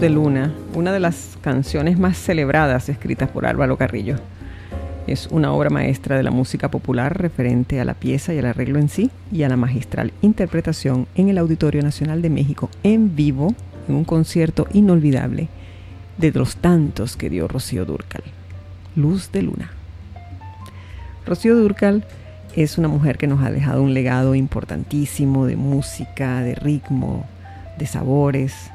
De 0.00 0.10
Luna, 0.10 0.52
una 0.74 0.92
de 0.92 1.00
las 1.00 1.38
canciones 1.40 1.98
más 1.98 2.18
celebradas 2.18 2.90
escritas 2.90 3.30
por 3.30 3.46
Álvaro 3.46 3.78
Carrillo. 3.78 4.16
Es 5.06 5.26
una 5.30 5.52
obra 5.52 5.70
maestra 5.70 6.18
de 6.18 6.22
la 6.22 6.30
música 6.30 6.70
popular 6.70 7.16
referente 7.16 7.80
a 7.80 7.84
la 7.86 7.94
pieza 7.94 8.34
y 8.34 8.38
al 8.38 8.44
arreglo 8.44 8.78
en 8.78 8.90
sí 8.90 9.10
y 9.32 9.44
a 9.44 9.48
la 9.48 9.56
magistral 9.56 10.12
interpretación 10.20 11.06
en 11.14 11.30
el 11.30 11.38
Auditorio 11.38 11.82
Nacional 11.82 12.20
de 12.20 12.28
México 12.28 12.68
en 12.82 13.16
vivo 13.16 13.54
en 13.88 13.94
un 13.94 14.04
concierto 14.04 14.66
inolvidable 14.74 15.48
de 16.18 16.30
los 16.30 16.56
tantos 16.56 17.16
que 17.16 17.30
dio 17.30 17.48
Rocío 17.48 17.86
Durcal. 17.86 18.22
Luz 18.96 19.32
de 19.32 19.42
Luna. 19.42 19.70
Rocío 21.24 21.56
Durcal 21.56 22.04
es 22.54 22.76
una 22.76 22.88
mujer 22.88 23.16
que 23.16 23.28
nos 23.28 23.42
ha 23.42 23.50
dejado 23.50 23.82
un 23.82 23.94
legado 23.94 24.34
importantísimo 24.34 25.46
de 25.46 25.56
música, 25.56 26.42
de 26.42 26.54
ritmo, 26.54 27.24
de 27.78 27.86
sabores, 27.86 28.70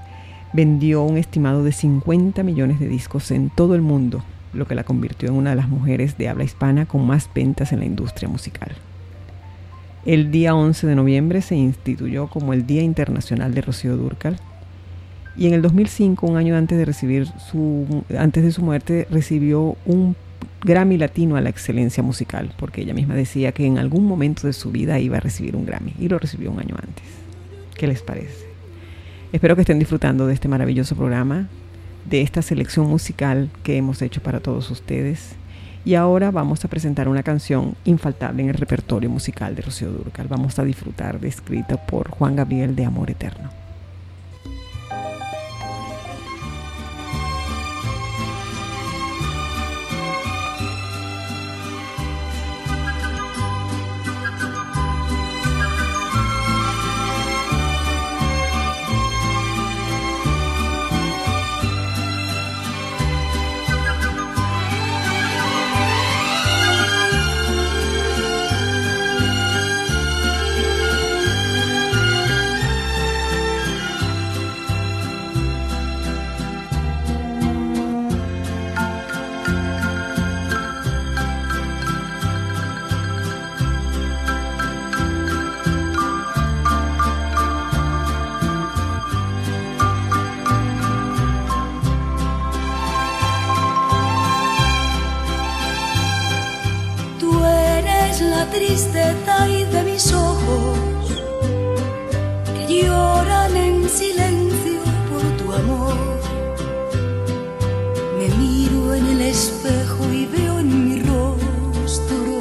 vendió 0.53 1.03
un 1.03 1.17
estimado 1.17 1.63
de 1.63 1.71
50 1.71 2.43
millones 2.43 2.79
de 2.79 2.87
discos 2.87 3.31
en 3.31 3.49
todo 3.49 3.75
el 3.75 3.81
mundo, 3.81 4.23
lo 4.53 4.67
que 4.67 4.75
la 4.75 4.83
convirtió 4.83 5.29
en 5.29 5.35
una 5.35 5.51
de 5.51 5.55
las 5.55 5.69
mujeres 5.69 6.17
de 6.17 6.29
habla 6.29 6.43
hispana 6.43 6.85
con 6.85 7.05
más 7.05 7.29
ventas 7.33 7.71
en 7.71 7.79
la 7.79 7.85
industria 7.85 8.27
musical. 8.27 8.71
El 10.05 10.31
día 10.31 10.55
11 10.55 10.87
de 10.87 10.95
noviembre 10.95 11.41
se 11.41 11.55
instituyó 11.55 12.27
como 12.27 12.53
el 12.53 12.65
Día 12.65 12.81
Internacional 12.81 13.53
de 13.53 13.61
Rocío 13.61 13.95
Durcal 13.95 14.37
y 15.37 15.47
en 15.47 15.53
el 15.53 15.61
2005, 15.61 16.27
un 16.27 16.37
año 16.37 16.55
antes 16.55 16.77
de 16.77 17.25
su 17.39 18.03
antes 18.17 18.43
de 18.43 18.51
su 18.51 18.61
muerte, 18.63 19.07
recibió 19.09 19.77
un 19.85 20.15
Grammy 20.63 20.97
Latino 20.97 21.37
a 21.37 21.41
la 21.41 21.49
excelencia 21.49 22.03
musical, 22.03 22.53
porque 22.57 22.81
ella 22.81 22.93
misma 22.93 23.15
decía 23.15 23.51
que 23.51 23.65
en 23.65 23.77
algún 23.77 24.05
momento 24.05 24.47
de 24.47 24.53
su 24.53 24.71
vida 24.71 24.99
iba 24.99 25.17
a 25.17 25.19
recibir 25.19 25.55
un 25.55 25.65
Grammy 25.65 25.93
y 25.99 26.09
lo 26.09 26.19
recibió 26.19 26.51
un 26.51 26.59
año 26.59 26.75
antes. 26.75 27.05
¿Qué 27.75 27.87
les 27.87 28.01
parece? 28.01 28.50
Espero 29.31 29.55
que 29.55 29.61
estén 29.61 29.79
disfrutando 29.79 30.27
de 30.27 30.33
este 30.33 30.49
maravilloso 30.49 30.93
programa, 30.97 31.47
de 32.09 32.21
esta 32.21 32.41
selección 32.41 32.87
musical 32.87 33.49
que 33.63 33.77
hemos 33.77 34.01
hecho 34.01 34.21
para 34.21 34.41
todos 34.41 34.69
ustedes. 34.71 35.35
Y 35.85 35.95
ahora 35.95 36.31
vamos 36.31 36.65
a 36.65 36.67
presentar 36.67 37.07
una 37.07 37.23
canción 37.23 37.75
infaltable 37.85 38.43
en 38.43 38.49
el 38.49 38.55
repertorio 38.55 39.09
musical 39.09 39.55
de 39.55 39.61
Rocío 39.61 39.89
Durcal. 39.89 40.27
Vamos 40.27 40.59
a 40.59 40.65
disfrutar 40.65 41.21
de 41.21 41.29
escrita 41.29 41.77
por 41.77 42.09
Juan 42.09 42.35
Gabriel 42.35 42.75
de 42.75 42.83
Amor 42.83 43.09
Eterno. 43.09 43.60
la 98.41 98.49
tristeza 98.49 99.47
y 99.47 99.65
de 99.65 99.83
mis 99.83 100.11
ojos 100.13 100.77
que 102.55 102.63
lloran 102.73 103.55
en 103.55 103.87
silencio 103.87 104.79
por 105.09 105.23
tu 105.39 105.53
amor. 105.61 105.95
Me 108.17 108.27
miro 108.41 108.95
en 108.95 109.05
el 109.13 109.21
espejo 109.21 110.03
y 110.11 110.25
veo 110.25 110.57
en 110.59 110.69
mi 110.87 110.95
rostro 111.11 112.39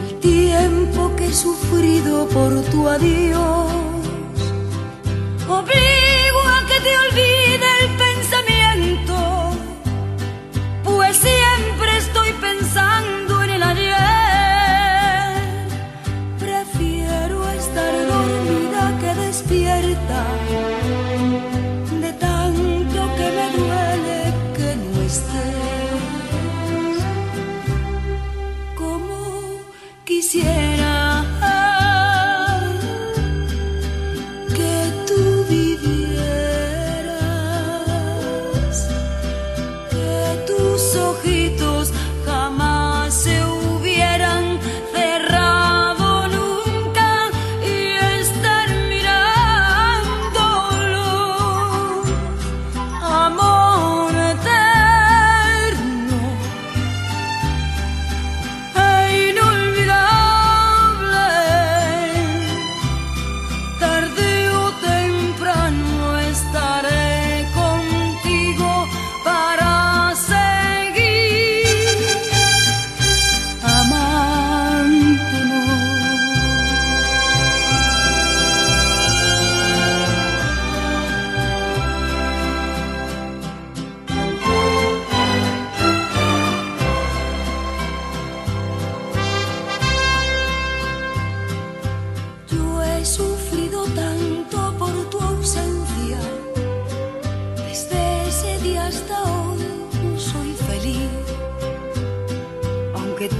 el 0.00 0.18
tiempo 0.20 1.00
que 1.16 1.26
he 1.28 1.32
sufrido 1.32 2.28
por 2.28 2.50
tu 2.70 2.86
adiós. 2.86 3.72
Obligo 5.60 6.40
a 6.56 6.58
que 6.68 6.78
te 6.86 6.92
olvides. 7.04 7.33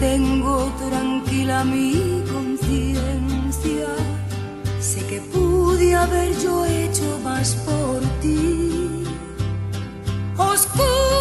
Tengo 0.05 0.70
tranquila 0.90 1.64
mi 1.64 2.22
conciencia, 2.30 3.88
sé 4.78 5.00
que 5.07 5.18
pude 5.32 5.94
haber 5.94 6.38
yo 6.40 6.66
hecho 6.66 7.18
más 7.24 7.55
por 7.64 8.02
ti. 8.20 9.05
Oscuro 10.36 11.14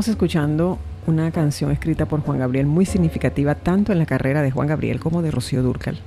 Estamos 0.00 0.16
escuchando 0.16 0.78
una 1.06 1.30
canción 1.30 1.70
escrita 1.70 2.06
por 2.06 2.22
Juan 2.22 2.38
Gabriel 2.38 2.64
muy 2.64 2.86
significativa 2.86 3.54
tanto 3.54 3.92
en 3.92 3.98
la 3.98 4.06
carrera 4.06 4.40
de 4.40 4.50
Juan 4.50 4.66
Gabriel 4.66 4.98
como 4.98 5.20
de 5.20 5.30
Rocío 5.30 5.62
Dúrcal. 5.62 5.98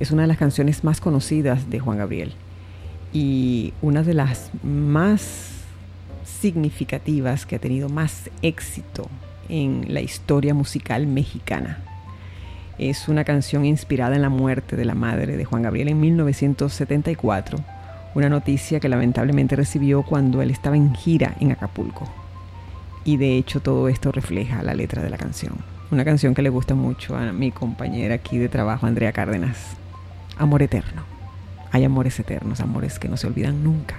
Es 0.00 0.10
una 0.10 0.22
de 0.22 0.26
las 0.26 0.36
canciones 0.36 0.82
más 0.82 1.00
conocidas 1.00 1.70
de 1.70 1.78
Juan 1.78 1.98
Gabriel 1.98 2.32
y 3.12 3.72
una 3.82 4.02
de 4.02 4.14
las 4.14 4.50
más 4.64 5.60
significativas 6.24 7.46
que 7.46 7.54
ha 7.54 7.60
tenido 7.60 7.88
más 7.88 8.30
éxito 8.42 9.08
en 9.48 9.94
la 9.94 10.00
historia 10.00 10.52
musical 10.52 11.06
mexicana. 11.06 11.78
Es 12.78 13.06
una 13.06 13.22
canción 13.22 13.64
inspirada 13.64 14.16
en 14.16 14.22
la 14.22 14.28
muerte 14.28 14.74
de 14.74 14.84
la 14.84 14.96
madre 14.96 15.36
de 15.36 15.44
Juan 15.44 15.62
Gabriel 15.62 15.86
en 15.86 16.00
1974, 16.00 17.60
una 18.16 18.28
noticia 18.28 18.80
que 18.80 18.88
lamentablemente 18.88 19.54
recibió 19.54 20.02
cuando 20.02 20.42
él 20.42 20.50
estaba 20.50 20.74
en 20.74 20.96
gira 20.96 21.36
en 21.38 21.52
Acapulco. 21.52 22.10
Y 23.04 23.16
de 23.16 23.36
hecho 23.36 23.60
todo 23.60 23.88
esto 23.88 24.12
refleja 24.12 24.62
la 24.62 24.74
letra 24.74 25.02
de 25.02 25.10
la 25.10 25.18
canción. 25.18 25.54
Una 25.90 26.04
canción 26.04 26.34
que 26.34 26.42
le 26.42 26.50
gusta 26.50 26.74
mucho 26.74 27.16
a 27.16 27.32
mi 27.32 27.50
compañera 27.50 28.14
aquí 28.14 28.38
de 28.38 28.48
trabajo, 28.48 28.86
Andrea 28.86 29.12
Cárdenas. 29.12 29.76
Amor 30.38 30.62
eterno. 30.62 31.02
Hay 31.72 31.84
amores 31.84 32.18
eternos, 32.20 32.60
amores 32.60 32.98
que 32.98 33.08
no 33.08 33.16
se 33.16 33.26
olvidan 33.26 33.64
nunca. 33.64 33.96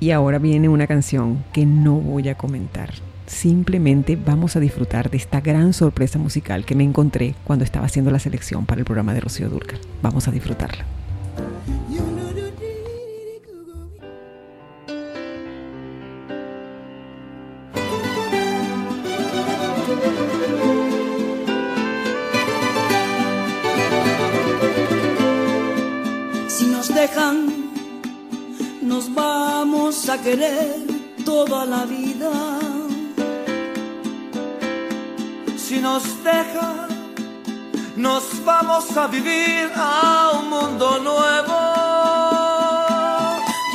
Y 0.00 0.10
ahora 0.10 0.38
viene 0.38 0.68
una 0.68 0.86
canción 0.86 1.44
que 1.52 1.66
no 1.66 1.94
voy 1.94 2.28
a 2.28 2.36
comentar. 2.36 2.90
Simplemente 3.26 4.16
vamos 4.16 4.54
a 4.54 4.60
disfrutar 4.60 5.10
de 5.10 5.16
esta 5.16 5.40
gran 5.40 5.72
sorpresa 5.72 6.18
musical 6.18 6.64
que 6.64 6.74
me 6.74 6.84
encontré 6.84 7.34
cuando 7.44 7.64
estaba 7.64 7.86
haciendo 7.86 8.10
la 8.10 8.18
selección 8.18 8.66
para 8.66 8.80
el 8.80 8.84
programa 8.84 9.14
de 9.14 9.20
Rocío 9.20 9.48
Durcal. 9.48 9.80
Vamos 10.02 10.28
a 10.28 10.30
disfrutarla. 10.30 10.93
La 31.66 31.84
vida. 31.86 32.30
Si 35.56 35.80
nos 35.80 36.02
dejan, 36.22 36.88
nos 37.96 38.24
vamos 38.44 38.96
a 38.96 39.06
vivir 39.06 39.70
a 39.74 40.32
un 40.38 40.50
mundo 40.50 40.98
nuevo. 40.98 41.58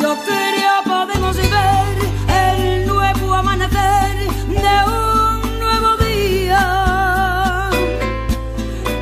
Yo 0.01 0.15
creo 0.27 0.73
podemos 0.85 1.35
ver 1.35 1.95
el 2.43 2.87
nuevo 2.87 3.33
amanecer 3.33 4.27
de 4.47 4.75
un 4.85 5.59
nuevo 5.59 5.97
día. 5.97 7.69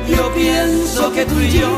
Yo 0.08 0.32
pienso 0.34 1.12
que 1.12 1.26
tú 1.26 1.38
y 1.40 1.50
yo 1.50 1.70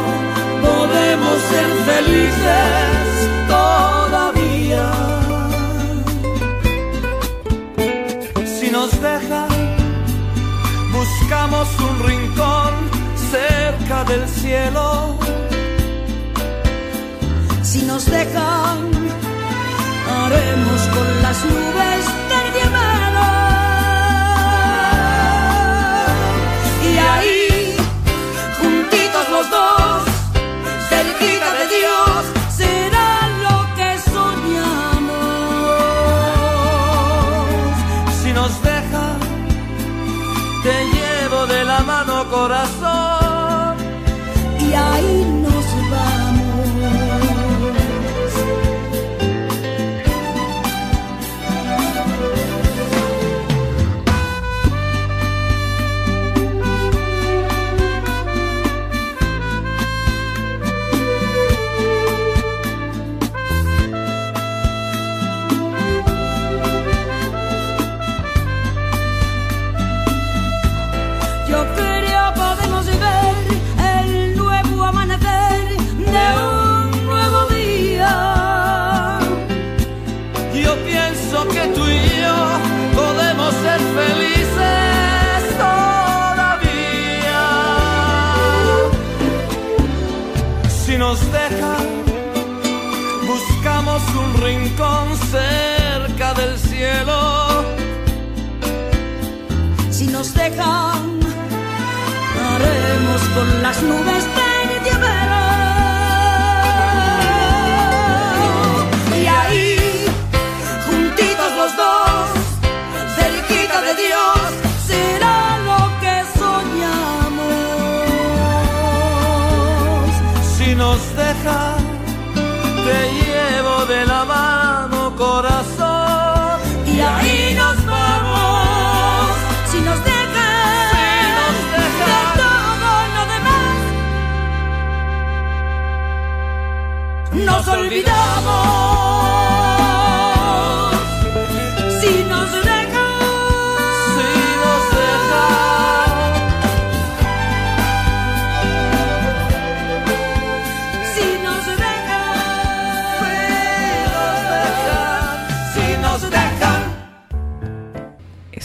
podemos 0.62 1.36
ser 1.50 1.68
felices 1.90 3.11
todavía. 3.48 5.09
Cerca 13.91 14.05
del 14.05 14.28
cielo. 14.28 15.18
Si 17.62 17.82
nos 17.82 18.07
dejan, 18.07 18.91
haremos 20.09 20.80
con 20.95 21.22
las 21.22 21.45
nubes 21.45 22.05
del 22.30 22.53
diamante. 22.55 22.99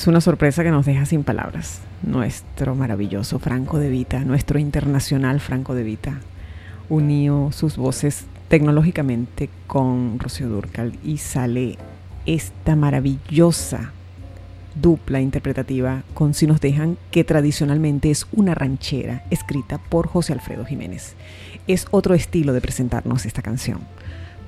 Una 0.07 0.21
sorpresa 0.21 0.63
que 0.63 0.69
nos 0.69 0.85
deja 0.85 1.07
sin 1.07 1.23
palabras. 1.23 1.79
Nuestro 2.03 2.75
maravilloso 2.75 3.39
Franco 3.39 3.79
de 3.79 3.89
Vita, 3.89 4.19
nuestro 4.19 4.59
internacional 4.59 5.39
Franco 5.39 5.73
de 5.73 5.81
Vita, 5.81 6.19
unió 6.89 7.49
sus 7.51 7.75
voces 7.75 8.25
tecnológicamente 8.47 9.49
con 9.65 10.19
Rocío 10.19 10.47
Durcal 10.47 10.93
y 11.03 11.17
sale 11.17 11.79
esta 12.27 12.75
maravillosa 12.75 13.93
dupla 14.75 15.21
interpretativa 15.21 16.03
con 16.13 16.35
Si 16.35 16.45
nos 16.45 16.61
dejan, 16.61 16.97
que 17.09 17.23
tradicionalmente 17.23 18.11
es 18.11 18.27
una 18.31 18.53
ranchera 18.53 19.23
escrita 19.31 19.79
por 19.79 20.07
José 20.07 20.33
Alfredo 20.33 20.65
Jiménez. 20.65 21.15
Es 21.65 21.87
otro 21.89 22.13
estilo 22.13 22.53
de 22.53 22.61
presentarnos 22.61 23.25
esta 23.25 23.41
canción, 23.41 23.79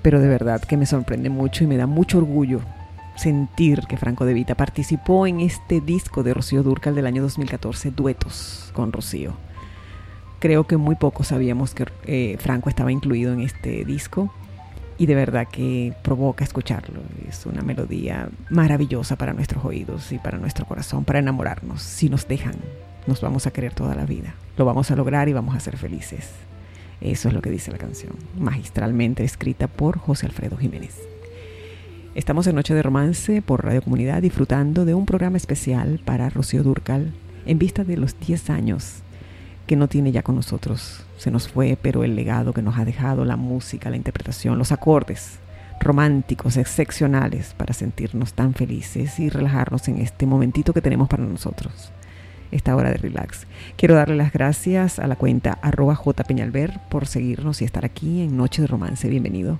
pero 0.03 0.19
de 0.19 0.27
verdad 0.27 0.61
que 0.61 0.77
me 0.77 0.85
sorprende 0.85 1.31
mucho 1.31 1.63
y 1.63 1.67
me 1.67 1.77
da 1.77 1.87
mucho 1.87 2.19
orgullo 2.19 2.61
sentir 3.17 3.81
que 3.87 3.97
Franco 3.97 4.25
De 4.25 4.33
Vita 4.33 4.55
participó 4.55 5.27
en 5.27 5.41
este 5.41 5.81
disco 5.81 6.23
de 6.23 6.33
Rocío 6.33 6.63
Durcal 6.63 6.95
del 6.95 7.07
año 7.07 7.21
2014, 7.23 7.91
Duetos 7.91 8.71
con 8.73 8.91
Rocío. 8.91 9.33
Creo 10.39 10.67
que 10.67 10.77
muy 10.77 10.95
pocos 10.95 11.27
sabíamos 11.27 11.73
que 11.73 11.87
eh, 12.05 12.37
Franco 12.39 12.69
estaba 12.69 12.91
incluido 12.91 13.33
en 13.33 13.41
este 13.41 13.83
disco 13.85 14.31
y 14.99 15.07
de 15.07 15.15
verdad 15.15 15.47
que 15.47 15.93
provoca 16.03 16.43
escucharlo. 16.43 17.01
Es 17.27 17.45
una 17.45 17.63
melodía 17.63 18.29
maravillosa 18.49 19.15
para 19.15 19.33
nuestros 19.33 19.65
oídos 19.65 20.11
y 20.11 20.19
para 20.19 20.37
nuestro 20.37 20.65
corazón, 20.65 21.03
para 21.03 21.19
enamorarnos. 21.19 21.81
Si 21.81 22.09
nos 22.09 22.27
dejan, 22.27 22.55
nos 23.07 23.21
vamos 23.21 23.47
a 23.47 23.51
querer 23.51 23.73
toda 23.73 23.95
la 23.95 24.05
vida. 24.05 24.35
Lo 24.57 24.65
vamos 24.65 24.91
a 24.91 24.95
lograr 24.95 25.27
y 25.27 25.33
vamos 25.33 25.55
a 25.55 25.59
ser 25.59 25.77
felices. 25.77 26.29
Eso 27.01 27.27
es 27.27 27.33
lo 27.33 27.41
que 27.41 27.51
dice 27.51 27.71
la 27.71 27.77
canción, 27.77 28.13
magistralmente 28.39 29.23
escrita 29.23 29.67
por 29.67 29.99
José 29.99 30.25
Alfredo 30.25 30.57
Jiménez. 30.57 31.16
Estamos 32.17 32.47
en 32.47 32.55
Noche 32.55 32.73
de 32.73 32.81
Romance 32.81 33.43
por 33.43 33.63
Radio 33.63 33.83
Comunidad 33.83 34.23
disfrutando 34.23 34.85
de 34.85 34.95
un 34.95 35.05
programa 35.05 35.37
especial 35.37 36.01
para 36.03 36.31
Rocío 36.31 36.63
Durcal 36.63 37.13
en 37.45 37.59
vista 37.59 37.83
de 37.83 37.95
los 37.95 38.19
10 38.19 38.49
años 38.49 39.03
que 39.67 39.75
no 39.75 39.87
tiene 39.87 40.11
ya 40.11 40.23
con 40.23 40.33
nosotros. 40.33 41.05
Se 41.17 41.29
nos 41.29 41.47
fue, 41.47 41.77
pero 41.79 42.03
el 42.03 42.15
legado 42.15 42.53
que 42.53 42.63
nos 42.63 42.79
ha 42.79 42.85
dejado, 42.85 43.23
la 43.23 43.35
música, 43.35 43.91
la 43.91 43.97
interpretación, 43.97 44.57
los 44.57 44.71
acordes 44.71 45.37
románticos, 45.79 46.57
excepcionales, 46.57 47.53
para 47.53 47.75
sentirnos 47.75 48.33
tan 48.33 48.55
felices 48.55 49.19
y 49.19 49.29
relajarnos 49.29 49.87
en 49.87 49.99
este 49.99 50.25
momentito 50.25 50.73
que 50.73 50.81
tenemos 50.81 51.07
para 51.07 51.23
nosotros, 51.23 51.91
esta 52.49 52.75
hora 52.75 52.89
de 52.89 52.97
relax. 52.97 53.45
Quiero 53.75 53.93
darle 53.93 54.15
las 54.15 54.33
gracias 54.33 54.97
a 54.97 55.05
la 55.05 55.17
cuenta 55.17 55.59
arroba 55.61 55.95
jpeñalver 55.95 56.79
por 56.89 57.05
seguirnos 57.05 57.61
y 57.61 57.65
estar 57.65 57.85
aquí 57.85 58.23
en 58.23 58.37
Noche 58.37 58.63
de 58.63 58.67
Romance. 58.67 59.07
Bienvenido. 59.07 59.59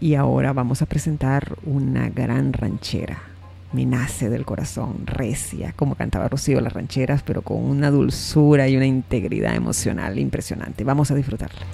Y 0.00 0.14
ahora 0.14 0.52
vamos 0.52 0.82
a 0.82 0.86
presentar 0.86 1.56
una 1.64 2.08
gran 2.08 2.52
ranchera 2.52 3.28
me 3.72 3.84
nace 3.84 4.30
del 4.30 4.46
corazón, 4.46 5.06
recia, 5.06 5.74
como 5.76 5.94
cantaba 5.94 6.28
Rocío 6.28 6.60
las 6.60 6.72
rancheras, 6.72 7.22
pero 7.22 7.42
con 7.42 7.62
una 7.62 7.90
dulzura 7.90 8.66
y 8.66 8.76
una 8.76 8.86
integridad 8.86 9.54
emocional 9.54 10.18
impresionante. 10.18 10.84
Vamos 10.84 11.10
a 11.10 11.14
disfrutarla. 11.14 11.66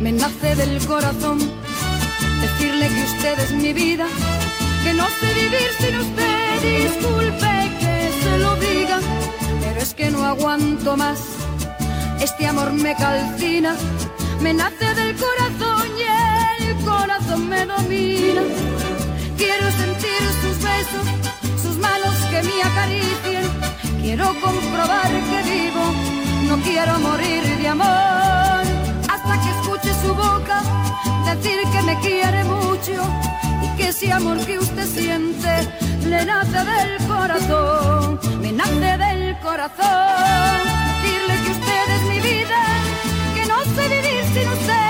Me 0.00 0.12
nace 0.12 0.56
del 0.56 0.84
corazón 0.86 1.55
usted 3.26 3.44
es 3.44 3.52
mi 3.52 3.72
vida 3.72 4.06
que 4.84 4.92
no 4.92 5.04
sé 5.18 5.34
vivir 5.34 5.70
sin 5.80 5.96
usted, 5.96 6.62
disculpe 6.62 7.52
que 7.80 8.10
se 8.22 8.38
lo 8.38 8.54
diga, 8.56 9.00
pero 9.60 9.80
es 9.80 9.94
que 9.94 10.10
no 10.10 10.24
aguanto 10.24 10.96
más. 10.96 11.18
Este 12.20 12.46
amor 12.46 12.72
me 12.72 12.94
calcina, 12.94 13.74
me 14.40 14.54
nace 14.54 14.94
del 14.94 15.16
corazón 15.16 15.88
y 15.98 16.64
el 16.68 16.76
corazón 16.84 17.48
me 17.48 17.66
domina. 17.66 18.42
Quiero 19.36 19.66
sentir 19.72 20.22
sus 20.42 20.56
besos, 20.70 21.06
sus 21.62 21.76
manos 21.78 22.14
que 22.30 22.42
me 22.48 22.62
acaricien. 22.62 23.44
Quiero 24.02 24.26
comprobar 24.40 25.10
que 25.30 25.38
vivo, 25.50 25.84
no 26.48 26.56
quiero 26.62 26.98
morir 27.00 27.42
de 27.42 27.68
amor. 27.68 28.55
Su 30.02 30.14
boca 30.14 30.62
decir 31.26 31.58
que 31.72 31.82
me 31.82 31.98
quiere 32.00 32.44
mucho 32.44 32.94
que 33.76 33.88
ese 33.88 34.12
amor 34.12 34.38
que 34.46 34.58
usted 34.58 34.86
siente 34.86 35.68
le 36.06 36.24
nace 36.24 36.58
del 36.64 37.06
corazón, 37.06 38.18
me 38.40 38.52
nace 38.52 38.96
del 39.04 39.38
corazón. 39.40 40.58
Decirle 41.02 41.34
que 41.44 41.50
usted 41.50 41.84
es 41.96 42.02
mi 42.12 42.20
vida, 42.20 42.60
que 43.34 43.46
no 43.46 43.58
sé 43.74 43.88
vivir 43.88 44.24
sin 44.34 44.48
usted, 44.48 44.85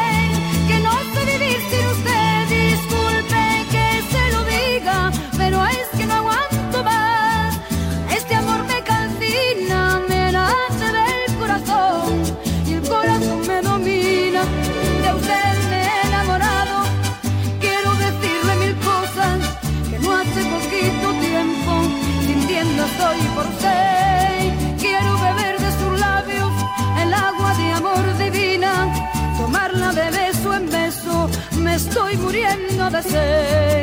muriendo 33.02 33.75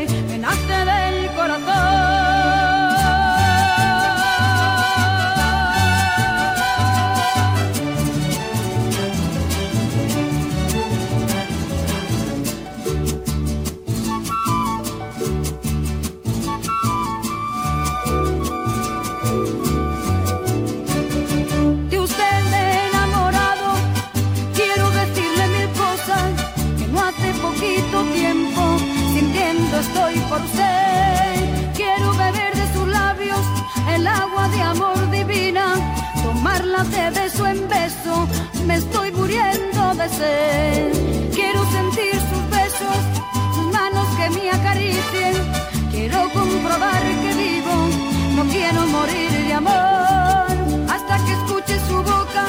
amor. 49.65 50.89
Hasta 50.89 51.25
que 51.25 51.31
escuche 51.33 51.79
su 51.87 51.97
boca 51.97 52.45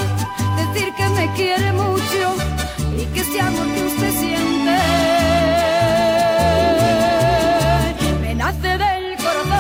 decir 0.57 0.93
que 0.95 1.09
me 1.11 1.33
quiere 1.35 1.73
mucho 1.73 2.35
y 2.97 3.07
que 3.07 3.21
ese 3.21 3.41
amor 3.41 3.67
que 3.75 3.85
usted 3.87 4.13
siente 4.19 5.45
del 8.63 9.17
corazón. 9.17 9.55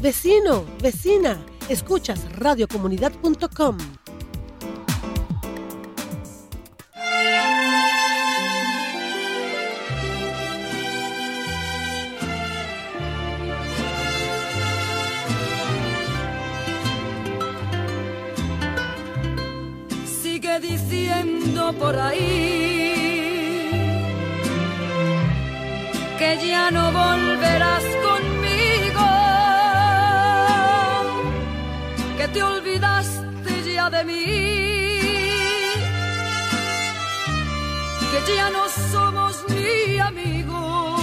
Vecino, 0.00 0.64
vecina, 0.82 1.38
escuchas 1.68 2.20
radiocomunidad.com. 2.38 4.01
mí, 34.04 34.14
que 38.10 38.34
ya 38.36 38.50
no 38.50 38.68
somos 38.90 39.44
ni 39.48 39.98
amigos. 39.98 41.00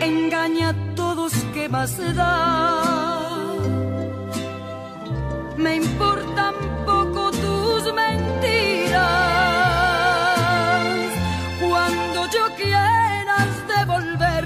Engaña 0.00 0.70
a 0.70 0.94
todos 0.94 1.32
que 1.54 1.68
más 1.68 1.96
da. 2.14 2.82
Me 5.56 5.76
importan 5.76 6.54
poco 6.86 7.30
tus 7.30 7.82
mentiras 7.92 9.02
cuando 11.60 12.18
yo 12.34 12.44
quieras 12.56 13.50
devolver. 13.76 14.44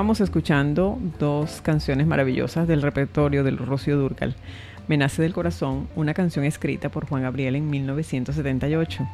Estábamos 0.00 0.22
escuchando 0.22 0.98
dos 1.18 1.60
canciones 1.60 2.06
maravillosas 2.06 2.66
del 2.66 2.80
repertorio 2.80 3.44
del 3.44 3.58
Rocío 3.58 3.98
Durcal. 3.98 4.34
Me 4.88 4.96
nace 4.96 5.20
del 5.20 5.34
corazón, 5.34 5.88
una 5.94 6.14
canción 6.14 6.46
escrita 6.46 6.88
por 6.88 7.06
Juan 7.06 7.20
Gabriel 7.20 7.54
en 7.54 7.68
1978. 7.68 9.06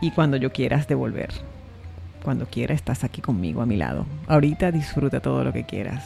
Y 0.00 0.10
cuando 0.10 0.36
yo 0.36 0.52
quieras 0.52 0.88
devolver 0.88 1.30
cuando 2.24 2.46
quiera 2.46 2.74
estás 2.74 3.04
aquí 3.04 3.20
conmigo 3.20 3.62
a 3.62 3.66
mi 3.66 3.76
lado. 3.76 4.04
Ahorita 4.26 4.72
disfruta 4.72 5.20
todo 5.20 5.44
lo 5.44 5.52
que 5.52 5.62
quieras. 5.62 6.04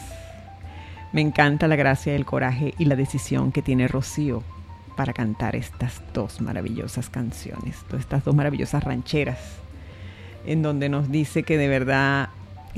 Me 1.15 1.23
encanta 1.23 1.67
la 1.67 1.77
gracia, 1.77 2.15
el 2.15 2.27
coraje 2.27 2.75
y 2.77 2.85
la 2.85 2.95
decisión 2.95 3.53
que 3.53 3.63
tiene 3.63 3.89
Rocío 3.89 4.43
para 4.99 5.15
cantar 5.15 5.57
estas 5.57 6.03
dos 6.13 6.43
maravillosas 6.43 7.09
canciones, 7.09 7.79
estas 7.99 8.23
dos 8.23 8.35
maravillosas 8.35 8.85
rancheras, 8.85 9.41
en 10.45 10.61
donde 10.61 10.91
nos 10.91 11.11
dice 11.11 11.43
que 11.43 11.57
de 11.57 11.69
verdad 11.69 12.29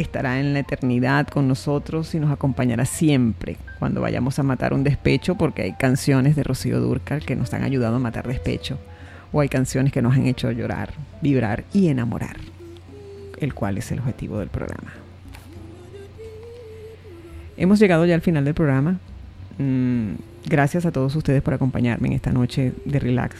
estará 0.01 0.40
en 0.40 0.53
la 0.53 0.61
eternidad 0.61 1.28
con 1.28 1.48
nosotros 1.48 2.14
y 2.14 2.20
nos 2.20 2.30
acompañará 2.30 2.84
siempre 2.84 3.57
cuando 3.78 4.01
vayamos 4.01 4.38
a 4.38 4.42
matar 4.42 4.72
un 4.74 4.84
despecho, 4.84 5.36
porque 5.36 5.62
hay 5.62 5.72
canciones 5.72 6.36
de 6.36 6.42
Rocío 6.42 6.80
Durcal 6.80 7.24
que 7.24 7.36
nos 7.36 7.53
han 7.55 7.62
ayudado 7.62 7.96
a 7.96 8.01
matar 8.01 8.26
despecho, 8.26 8.78
o 9.32 9.40
hay 9.40 9.48
canciones 9.48 9.92
que 9.92 10.03
nos 10.03 10.14
han 10.14 10.26
hecho 10.26 10.51
llorar, 10.51 10.92
vibrar 11.22 11.64
y 11.72 11.88
enamorar 11.88 12.36
el 13.40 13.55
cual 13.55 13.78
es 13.78 13.90
el 13.90 13.98
objetivo 13.98 14.38
del 14.38 14.48
programa. 14.48 14.92
Hemos 17.57 17.78
llegado 17.78 18.07
ya 18.07 18.14
al 18.14 18.20
final 18.20 18.44
del 18.44 18.55
programa. 18.55 18.98
Mm, 19.59 20.12
gracias 20.46 20.86
a 20.86 20.92
todos 20.92 21.14
ustedes 21.16 21.42
por 21.42 21.55
acompañarme 21.55 22.09
en 22.09 22.14
esta 22.14 22.32
noche 22.32 22.72
de 22.84 22.98
relax, 22.98 23.36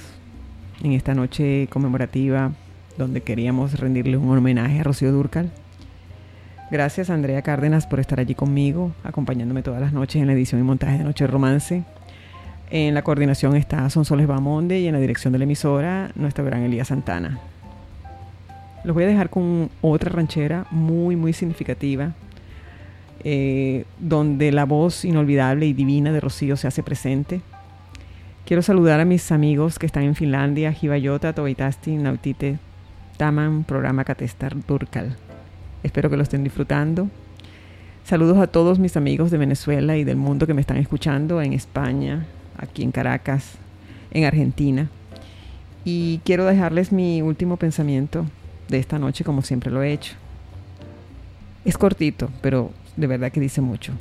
en 0.83 0.93
esta 0.93 1.15
noche 1.15 1.69
conmemorativa 1.71 2.53
donde 2.99 3.23
queríamos 3.23 3.79
rendirle 3.79 4.17
un 4.17 4.37
homenaje 4.37 4.81
a 4.81 4.83
Rocío 4.83 5.13
Durcal. 5.13 5.51
Gracias 6.71 7.11
Andrea 7.11 7.43
Cárdenas 7.43 7.89
por 7.89 7.99
estar 7.99 8.21
allí 8.21 8.37
conmigo, 8.37 8.93
acompañándome 9.03 9.65
todas 9.65 9.81
las 9.81 9.93
noches 9.93 10.23
en 10.23 10.29
la 10.29 10.35
edición 10.35 10.61
y 10.61 10.65
montaje 10.65 10.99
de 10.99 11.05
Noche 11.05 11.27
Romance. 11.27 11.83
En 12.71 12.95
la 12.95 13.03
coordinación 13.03 13.57
está 13.57 13.91
Sonsoles 13.91 14.29
Bamonde 14.29 14.79
y 14.79 14.87
en 14.87 14.93
la 14.93 15.01
dirección 15.01 15.33
de 15.33 15.41
la 15.41 15.45
emisora 15.45 16.13
nuestro 16.15 16.45
gran 16.45 16.63
Elías 16.63 16.87
Santana. 16.87 17.41
Los 18.85 18.95
voy 18.95 19.03
a 19.03 19.09
dejar 19.09 19.31
con 19.31 19.69
otra 19.81 20.13
ranchera 20.13 20.67
muy, 20.71 21.17
muy 21.17 21.33
significativa, 21.33 22.13
eh, 23.25 23.85
donde 23.99 24.53
la 24.53 24.65
voz 24.65 25.05
inolvidable 25.05 25.67
y 25.67 25.73
divina 25.73 26.13
de 26.13 26.21
Rocío 26.21 26.57
se 26.57 26.69
hace 26.69 26.85
presente. 26.85 27.41
Quiero 28.47 28.63
saludar 28.63 29.01
a 29.01 29.05
mis 29.05 29.33
amigos 29.33 29.81
que 29.81 29.87
están 29.87 30.05
en 30.05 30.15
Finlandia, 30.15 30.73
Jibayota, 30.73 31.33
Tobaitasti, 31.33 31.97
Nautite, 31.97 32.59
Taman, 33.17 33.65
programa 33.65 34.05
Catestar 34.05 34.55
Turcal. 34.55 35.17
Espero 35.83 36.11
que 36.11 36.17
lo 36.17 36.23
estén 36.23 36.45
disfrutando. 36.45 37.09
Saludos 38.05 38.39
a 38.39 38.47
todos 38.47 38.79
mis 38.79 38.97
amigos 38.97 39.31
de 39.31 39.39
Venezuela 39.39 39.97
y 39.97 40.05
del 40.05 40.17
mundo 40.17 40.47
que 40.47 40.55
me 40.55 40.61
están 40.61 40.77
escuchando 40.79 41.41
en 41.41 41.53
España, 41.53 42.27
aquí 42.57 42.83
en 42.83 42.93
Caracas, 42.93 43.55
en 44.11 44.25
Argentina. 44.25 44.89
Y 45.85 46.19
quiero 46.25 46.45
dejarles 46.45 46.93
mi 46.93 47.23
último 47.23 47.57
pensamiento 47.57 48.27
de 48.69 48.79
esta 48.79 48.99
noche 48.99 49.25
como 49.25 49.43
siempre 49.43 49.71
lo 49.71 49.83
he 49.83 49.93
hecho. 49.93 50.15
Es 51.65 51.79
cortito, 51.79 52.31
pero 52.43 52.71
de 52.97 53.07
verdad 53.07 53.33
que 53.33 53.41
dice 53.41 53.61
mucho. 53.61 53.93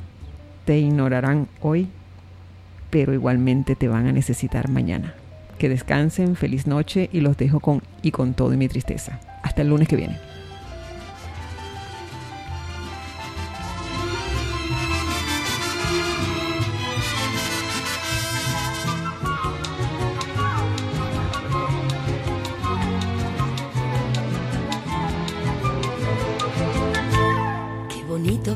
Te 0.64 0.78
ignorarán 0.78 1.48
hoy, 1.60 1.88
pero 2.90 3.14
igualmente 3.14 3.76
te 3.76 3.88
van 3.88 4.06
a 4.06 4.12
necesitar 4.12 4.68
mañana. 4.68 5.14
Que 5.58 5.68
descansen, 5.68 6.36
feliz 6.36 6.66
noche 6.66 7.08
y 7.12 7.20
los 7.20 7.36
dejo 7.36 7.60
con 7.60 7.82
y 8.02 8.10
con 8.10 8.34
todo 8.34 8.52
y 8.52 8.56
mi 8.56 8.68
tristeza. 8.68 9.20
Hasta 9.42 9.62
el 9.62 9.68
lunes 9.68 9.88
que 9.88 9.96
viene. 9.96 10.29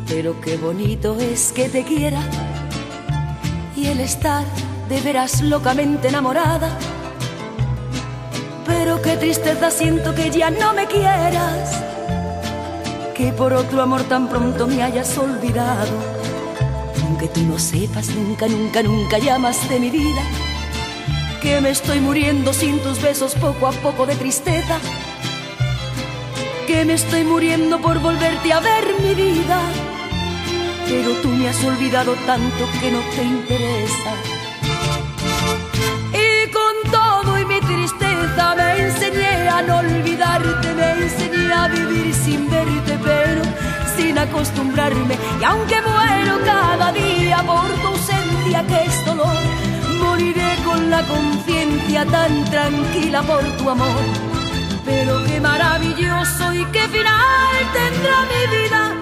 Pero 0.06 0.40
qué 0.40 0.56
bonito 0.56 1.18
es 1.18 1.52
que 1.52 1.68
te 1.68 1.82
quiera 1.82 2.20
y 3.76 3.86
el 3.86 3.98
estar 3.98 4.44
de 4.88 5.00
veras 5.00 5.40
locamente 5.40 6.08
enamorada. 6.08 6.78
Pero 8.66 9.02
qué 9.02 9.16
tristeza 9.16 9.70
siento 9.70 10.14
que 10.14 10.30
ya 10.30 10.50
no 10.50 10.74
me 10.74 10.86
quieras, 10.86 11.82
que 13.16 13.32
por 13.32 13.52
otro 13.52 13.82
amor 13.82 14.02
tan 14.04 14.28
pronto 14.28 14.66
me 14.68 14.82
hayas 14.82 15.18
olvidado. 15.18 15.92
Aunque 17.02 17.28
tú 17.28 17.40
no 17.42 17.58
sepas 17.58 18.08
nunca, 18.10 18.46
nunca, 18.46 18.82
nunca 18.82 19.18
llamas 19.18 19.68
de 19.68 19.80
mi 19.80 19.90
vida, 19.90 20.22
que 21.42 21.60
me 21.60 21.70
estoy 21.70 22.00
muriendo 22.00 22.52
sin 22.52 22.78
tus 22.78 23.02
besos 23.02 23.34
poco 23.34 23.66
a 23.66 23.72
poco 23.72 24.06
de 24.06 24.14
tristeza, 24.14 24.78
que 26.74 26.84
me 26.84 26.94
estoy 26.94 27.22
muriendo 27.22 27.80
por 27.80 28.00
volverte 28.00 28.52
a 28.52 28.58
ver 28.58 28.84
mi 29.00 29.14
vida 29.14 29.58
pero 30.88 31.10
tú 31.22 31.28
me 31.28 31.48
has 31.48 31.62
olvidado 31.64 32.12
tanto 32.26 32.62
que 32.80 32.90
no 32.90 33.00
te 33.14 33.22
interesa. 33.22 34.12
Y 36.26 36.50
con 36.58 36.74
todo 36.90 37.38
y 37.38 37.44
mi 37.44 37.60
tristeza 37.60 38.54
me 38.56 38.68
enseñé 38.86 39.48
a 39.48 39.62
no 39.62 39.78
olvidarte, 39.78 40.68
me 40.74 40.88
enseñé 41.04 41.52
a 41.52 41.68
vivir 41.68 42.12
sin 42.12 42.50
verte, 42.50 42.98
pero 43.02 43.42
sin 43.96 44.18
acostumbrarme. 44.18 45.16
Y 45.40 45.44
aunque 45.44 45.76
muero 45.80 46.34
cada 46.44 46.92
día 46.92 47.38
por 47.46 47.70
tu 47.80 47.86
ausencia, 47.94 48.64
que 48.66 48.84
es 48.84 49.04
dolor, 49.06 49.42
moriré 50.02 50.56
con 50.64 50.90
la 50.90 51.02
conciencia 51.06 52.04
tan 52.04 52.44
tranquila 52.46 53.22
por 53.22 53.44
tu 53.58 53.70
amor. 53.70 54.33
Pero 54.84 55.24
qué 55.24 55.40
maravilloso 55.40 56.52
y 56.52 56.64
qué 56.66 56.82
final 56.88 57.56
tendrá 57.72 58.16
mi 58.32 58.42
vida 58.56 58.94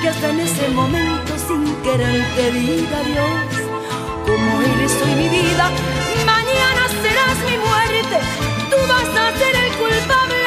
que 0.00 0.08
hasta 0.08 0.30
en 0.30 0.40
ese 0.40 0.68
momento 0.70 1.32
sin 1.46 1.64
querer 1.82 2.24
te 2.36 2.50
diga 2.52 2.98
adiós. 2.98 3.52
Como 4.26 4.62
eres 4.62 4.92
hoy 5.02 5.14
mi 5.14 5.28
vida, 5.28 5.70
mañana 6.26 6.82
serás 7.02 7.38
mi 7.48 7.56
muerte. 7.66 8.16
Tú 8.70 8.76
vas 8.88 9.10
a 9.22 9.38
ser 9.38 9.54
el 9.64 9.72
culpable 9.82 10.41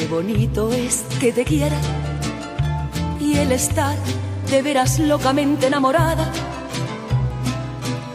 qué 0.00 0.06
bonito 0.06 0.72
es 0.72 1.04
que 1.20 1.30
te 1.30 1.44
quiera 1.44 1.76
y 3.20 3.36
el 3.36 3.52
estar 3.52 3.94
de 4.50 4.62
veras 4.62 4.98
locamente 4.98 5.66
enamorada. 5.66 6.32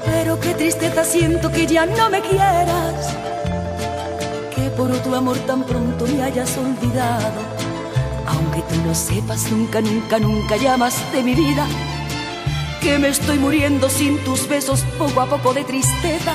Pero 0.04 0.40
qué 0.40 0.56
tristeza 0.56 1.04
siento 1.04 1.52
que 1.52 1.68
ya 1.68 1.86
no 1.86 2.10
me 2.10 2.22
quieras, 2.22 3.16
que 4.56 4.64
por 4.72 4.92
tu 5.04 5.14
amor 5.14 5.38
tan 5.46 5.64
pronto 5.64 6.08
me 6.08 6.24
hayas 6.24 6.58
olvidado. 6.58 7.42
Aunque 8.26 8.62
tú 8.62 8.76
no 8.84 8.96
sepas, 8.96 9.52
nunca, 9.52 9.80
nunca, 9.80 10.18
nunca 10.18 10.58
llamas 10.58 10.96
de 11.14 11.22
mi 11.22 11.36
vida. 11.36 11.68
Que 12.82 12.98
me 12.98 13.10
estoy 13.10 13.38
muriendo 13.38 13.90
sin 13.90 14.18
tus 14.24 14.48
besos 14.48 14.82
poco 14.98 15.22
a 15.22 15.28
poco 15.28 15.54
de 15.54 15.64
tristeza. 15.64 16.34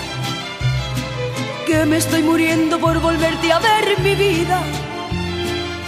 Que 1.67 1.87
me 1.87 1.97
estoy 1.97 2.23
muriendo 2.23 2.79
por 2.79 3.01
volverte 3.01 3.53
a 3.53 3.59
ver 3.59 3.99
mi 4.01 4.15
vida. 4.15 4.80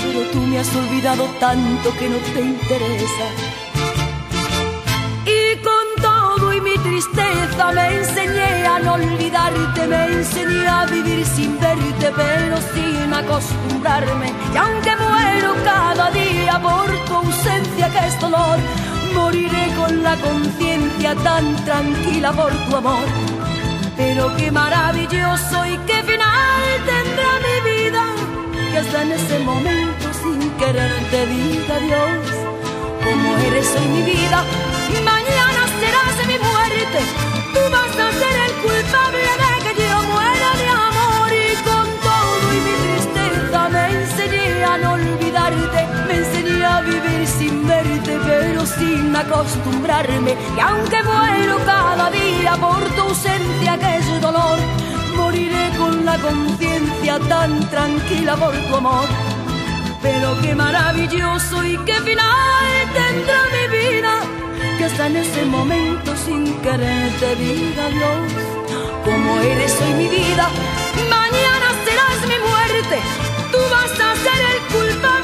Pero 0.03 0.21
tú 0.33 0.41
me 0.41 0.59
has 0.59 0.75
olvidado 0.75 1.25
tanto 1.39 1.97
que 1.99 2.09
no 2.09 2.17
te 2.35 2.41
interesa. 2.41 3.27
Y 5.25 5.57
con 5.63 5.87
todo 6.03 6.53
y 6.53 6.61
mi 6.61 6.77
tristeza 6.79 7.73
me 7.73 7.99
enseñé 7.99 8.67
a 8.67 8.79
no 8.81 8.95
olvidarte, 8.95 9.87
me 9.87 10.05
enseñé 10.07 10.67
a 10.67 10.87
vivir 10.87 11.25
sin 11.25 11.59
verte, 11.61 12.13
pero 12.17 12.57
sin 12.75 13.15
acostumbrarme. 13.15 14.33
Y 14.53 14.57
aunque 14.57 14.93
muero 14.97 15.55
cada 15.65 16.11
día 16.11 16.61
por 16.61 16.89
tu 17.07 17.15
ausencia 17.15 17.89
que 17.93 18.07
es 18.09 18.21
dolor, 18.21 18.59
moriré 19.15 19.73
con 19.77 20.03
la 20.03 20.17
conciencia 20.17 21.15
tan 21.17 21.57
tranquila 21.65 22.33
por 22.33 22.53
tu 22.67 22.77
amor. 22.77 23.07
Pero 23.97 24.35
qué 24.37 24.51
maravilloso 24.51 25.67
y 25.67 25.77
qué 25.87 26.03
final 26.03 26.63
tendrá 26.87 27.41
hasta 28.83 29.03
en 29.03 29.12
ese 29.12 29.39
momento 29.41 30.07
sin 30.22 30.51
querer 30.53 30.93
te 31.11 31.26
diga 31.26 31.78
Dios, 31.78 32.26
como 33.05 33.37
eres 33.47 33.68
hoy 33.76 33.89
mi 33.89 34.03
vida, 34.03 34.45
mañana 35.05 35.62
serás 35.80 36.16
mi 36.26 36.39
muerte, 36.49 37.01
tú 37.55 37.61
vas 37.70 37.95
a 38.05 38.09
ser 38.20 38.37
el 38.47 38.53
culpable 38.66 39.30
de 39.43 39.74
que 39.74 39.83
yo 39.91 39.99
muera 40.14 40.51
de 40.61 40.68
amor. 40.89 41.30
Y 41.33 41.55
con 41.68 41.87
todo 42.07 42.45
y 42.57 42.59
mi 42.66 42.74
tristeza 42.83 43.68
me 43.68 43.85
enseñé 44.01 44.64
a 44.64 44.78
no 44.78 44.93
olvidarte, 44.93 45.80
me 46.09 46.14
enseñé 46.22 46.64
a 46.64 46.80
vivir 46.80 47.26
sin 47.26 47.66
verte, 47.66 48.18
pero 48.26 48.66
sin 48.66 49.14
acostumbrarme, 49.14 50.33
y 50.57 50.61
aunque 50.61 51.03
muero 51.05 51.59
cada 51.64 52.11
día 52.11 52.57
por 52.57 52.83
tu 52.97 53.03
ausencia 53.03 53.78
que 53.78 53.97
es 53.99 54.20
dolor, 54.20 54.59
moriré 55.33 55.70
con 55.78 56.05
la 56.05 56.18
conciencia 56.18 57.18
tan 57.28 57.59
tranquila 57.70 58.37
por 58.37 58.55
tu 58.55 58.76
amor. 58.76 59.09
Pero 60.03 60.37
qué 60.43 60.55
maravilloso 60.55 61.64
y 61.64 61.76
qué 61.87 61.95
final 61.95 62.74
tendrá 62.93 63.39
mi 63.55 63.64
vida, 63.78 64.12
que 64.76 64.85
hasta 64.85 65.07
en 65.07 65.16
ese 65.16 65.45
momento 65.47 66.14
sin 66.16 66.45
querer 66.61 67.11
te 67.20 67.37
diga 67.37 67.89
Dios, 67.89 68.33
como 69.05 69.41
eres 69.41 69.80
hoy 69.80 69.95
mi 69.95 70.09
vida, 70.09 70.51
mañana 71.09 71.68
serás 71.85 72.18
mi 72.30 72.39
muerte, 72.49 72.99
tú 73.53 73.59
vas 73.70 73.95
a 74.09 74.11
ser 74.24 74.41
el 74.53 74.59
culpable 74.74 75.22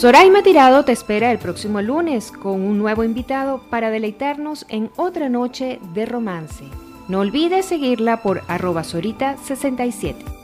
Soraima 0.00 0.42
Tirado 0.42 0.82
te 0.86 0.92
espera 0.92 1.30
el 1.30 1.38
próximo 1.38 1.82
lunes 1.82 2.32
con 2.32 2.62
un 2.62 2.78
nuevo 2.78 3.04
invitado 3.04 3.60
para 3.68 3.90
deleitarnos 3.90 4.64
en 4.70 4.90
otra 4.96 5.28
noche 5.28 5.78
de 5.92 6.06
romance. 6.06 6.64
No 7.08 7.18
olvides 7.20 7.66
seguirla 7.66 8.22
por 8.22 8.40
arroba 8.48 8.80
sorita67. 8.80 10.39